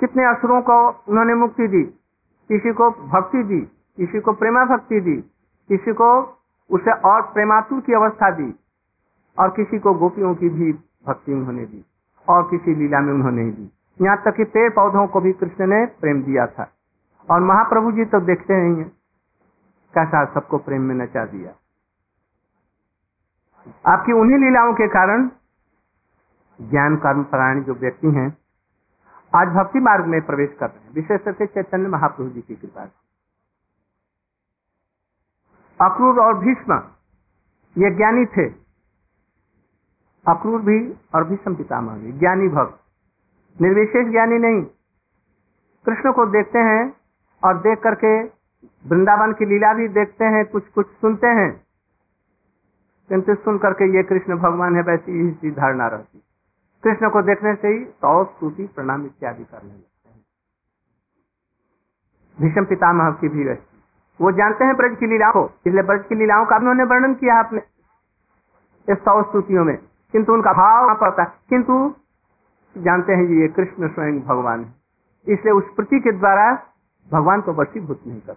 कितने 0.00 0.24
असुरों 0.24 0.62
को 0.62 0.88
उन्होंने 1.08 1.34
मुक्ति 1.34 1.68
दी? 1.68 1.82
किसी 2.48 2.72
को 2.72 2.90
भक्ति 2.90 3.42
दी, 3.42 3.60
किसी 3.96 4.20
को 4.20 4.32
प्रेमा 4.32 4.64
भक्ति 4.64 5.00
दी, 5.00 5.16
किसी 5.68 5.92
को 5.92 6.38
उसे 6.70 6.92
और 6.92 7.22
प्रेमातुर 7.22 7.80
की 7.80 7.92
अवस्था 7.92 8.30
दी, 8.30 8.54
और 9.38 9.48
किसी 9.48 9.78
को 9.78 9.94
गोपियों 9.94 10.34
की 10.34 10.48
भी 10.48 10.72
भक्ति 11.06 11.32
उन्होंने 11.32 11.64
दी, 11.66 11.84
और 12.28 12.42
किसी 12.42 12.74
लीला 12.74 13.00
में 13.00 13.12
उन्होंने 13.12 13.50
दी। 13.50 13.70
यहाँ 14.02 14.16
तक 14.16 14.36
कि 14.36 14.44
पेड़ 14.44 14.72
पौधों 14.72 15.06
को 15.06 15.20
भी 15.20 15.32
कृष्ण 15.32 15.66
ने 15.66 15.86
प्रेम 15.86 16.22
दिया 16.22 16.46
था। 16.46 16.70
और 17.30 17.40
महाप्रभु 17.40 17.92
जी 17.92 18.04
तो 18.04 18.20
देखते 18.20 18.54
नहीं 18.54 18.76
है, 18.78 18.84
कैसा 19.94 20.24
सबको 20.24 20.58
प्रेम 20.58 20.82
में 20.82 20.94
नचा 20.94 21.24
दिया। 21.24 21.50
आपकी 23.86 24.12
उन्हीं 24.12 24.38
लीलाओं 24.38 24.74
के 24.74 24.88
कारण 24.88 25.30
ज्ञान, 26.60 26.96
कर्म, 26.96 27.24
परायण 27.24 27.62
जो 27.62 27.74
व्यक्ति 27.74 28.06
हैं, 28.06 28.38
आज 29.34 29.48
भक्ति 29.48 29.78
मार्ग 29.78 30.06
में 30.06 30.26
प्रवेश 30.26 30.56
कर 30.60 30.70
रहे 30.70 30.84
हैं। 30.84 30.92
विशेष 30.92 31.20
करके 31.20 31.46
चैतन्य 31.46 31.88
महाप्रभु 31.88 32.30
जी 32.30 32.40
की 32.40 32.54
कृपा 32.54 32.86
से। 32.86 33.06
अक्रूर 35.80 36.20
और 36.20 36.38
भीष्म, 36.38 36.82
ये 37.78 37.90
ज्ञानी 37.90 38.26
थे। 38.26 38.48
अक्रूर 40.28 40.62
भी 40.62 40.94
और 41.14 41.24
भीष्म 41.24 41.54
पितामह 41.54 41.98
भी 41.98 42.12
ज्ञानी 42.12 42.48
भक्त, 42.48 42.80
निर्विशेष 43.62 44.10
ज्ञानी 44.10 44.38
नहीं। 44.38 44.62
कृष्ण 45.86 46.12
को 46.12 46.26
देखते 46.26 46.58
हैं 46.58 46.96
और 47.44 47.58
देख 47.58 47.78
करके 47.78 48.22
वृंदावन 48.88 49.32
की 49.32 49.44
लीला 49.44 49.74
भी 49.74 49.88
देखते 49.88 50.24
हैं 50.24 50.46
कुछ 50.46 50.68
कुछ 50.68 50.86
सुनते 50.86 51.26
हैं। 51.26 51.65
किंतु 53.08 53.34
सुन 53.34 53.58
करके 53.58 53.96
ये 53.96 54.02
कृष्ण 54.02 54.36
भगवान 54.36 54.76
है, 54.76 54.82
वैसी 54.82 55.38
ही 55.42 55.50
धारणा 55.50 55.86
रहती। 55.86 56.22
कृष्ण 56.84 57.10
को 57.10 57.22
देखने 57.22 57.54
से 57.54 57.68
ही 57.68 57.84
सौ 57.84 58.24
स्तुति, 58.24 58.66
प्रणाम 58.66 59.06
इत्यादि 59.06 59.44
करने 59.44 59.70
लगते 59.70 60.08
हैं। 60.08 60.24
भीष्म 62.40 62.64
पितामह 62.64 63.10
की 63.10 63.28
भी 63.28 63.44
वैसी। 63.44 63.82
वो 64.20 64.32
जानते 64.32 64.64
हैं 64.64 64.76
ब्रज 64.76 64.98
की 64.98 65.06
लीलाओं 65.06 65.32
को, 65.32 65.50
इसलिए 65.66 65.82
ब्रज 65.82 66.04
की 66.08 66.14
लीलाओं 66.14 66.46
का 66.46 66.56
उन्होंने 66.56 66.84
वर्णन 66.84 67.14
किया 67.14 67.34
आपने, 67.34 67.58
इस 68.92 68.98
सौ 68.98 69.22
स्तुतियों 69.22 69.64
में। 69.64 69.78
किंतु 70.12 70.32
उनका 70.32 70.52
भाव 70.52 70.94
पड़ता 70.94 71.22
है? 71.22 71.32
किंतु 71.48 71.94
जानते 72.78 73.12
हैं 73.12 73.24
ये 73.24 73.48
कृष्ण 73.48 73.88
स्वयं 73.88 74.20
भगवान 74.20 74.64
है। 74.64 74.74
इसलिए 75.28 75.54
उस 75.54 75.64
प्रति 75.76 76.00
के 76.00 76.12
द्वारा 76.12 76.62
भगवान 77.12 77.40
को 77.40 77.52
वशीभूत 77.52 78.00
नहीं 78.06 78.20
कर 78.20 78.32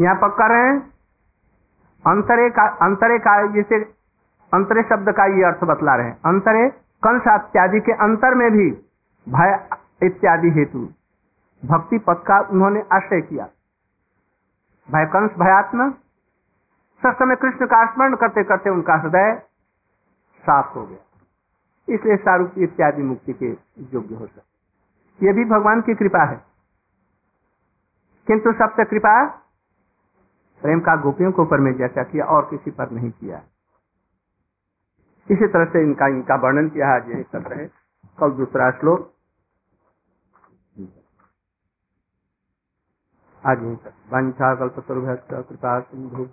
यहाँ 0.00 0.14
पर 0.14 0.28
कर 0.28 0.50
रहे 0.50 0.78
अंतरे 2.04 2.50
का 2.50 2.66
अंतरे 2.82 3.18
का, 3.18 3.46
जैसे 3.46 3.80
अंतरे 4.52 4.82
शब्द 4.82 5.12
का 5.12 5.24
ये 5.24 5.44
अर्थ 5.44 5.64
बतला 5.64 5.96
रहे 5.96 6.10
अंतरे, 6.10 6.68
कंस 7.04 7.22
इत्यादि 7.26 7.80
के 7.80 7.92
अंतर 7.92 8.34
में 8.34 8.50
भी 8.50 8.70
भय 9.28 9.68
इत्यादि 10.02 10.50
हेतु, 10.50 10.88
भक्ति 11.62 11.98
पद 11.98 12.24
का 12.26 12.40
उन्होंने 12.40 12.84
आश्रय 12.92 13.20
किया। 13.20 13.48
भय 14.90 15.06
कंस 15.06 15.30
भयात्म 15.38 15.90
सब 17.02 17.14
समय 17.14 17.36
कृष्ण 17.36 17.66
का 17.66 17.92
स्मरण 17.92 18.16
करते 18.16 18.44
करते 18.44 18.70
उनका 18.70 18.94
हृदय 18.94 19.42
साफ़ 20.42 20.74
हो 20.74 20.86
गया। 20.86 21.94
इसलिए 21.94 22.16
शाहरुख 22.16 22.58
इत्यादि 22.58 23.02
मुक्ति 23.02 23.32
के 23.32 23.50
योग्य 23.94 24.14
हो 24.14 24.26
सकते। 24.26 25.26
ये 25.26 25.32
भी 25.32 25.44
भगवान 25.44 25.80
की 25.80 25.94
कृपा 25.94 26.24
है। 26.24 26.44
किंतु 28.26 28.52
सबसे 28.52 28.84
कृपा 28.84 29.14
प्रेम 30.62 30.80
का 30.80 30.96
गोपियों 30.96 31.32
के 31.32 31.42
ऊपर 31.42 31.60
में 31.60 31.76
जैसा 31.76 32.02
किया, 32.02 32.24
और 32.24 32.50
किसी 32.50 32.70
पर 32.70 32.90
नहीं 32.90 33.10
किया। 33.10 33.38
इसी 35.30 35.46
तरह 35.48 35.64
से 35.64 35.82
इनका 35.82 36.06
इनका 36.06 36.34
वर्णन 36.34 36.68
किया 36.68 36.88
आज 36.94 37.10
यही 37.10 37.22
कर 37.22 37.42
रहे। 37.42 37.66
कल 38.18 38.30
दूसरा 38.30 38.70
श्लोक। 38.70 39.14
आज 43.46 43.58
वंशा 44.12 44.54
कल्पतरुभ्य 44.54 45.42
कृपा 45.42 45.80
सिंधु 45.80 46.24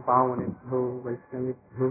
पावनेभ्यो 0.00 1.02
वैष्णवेभ्यो। 1.06 1.88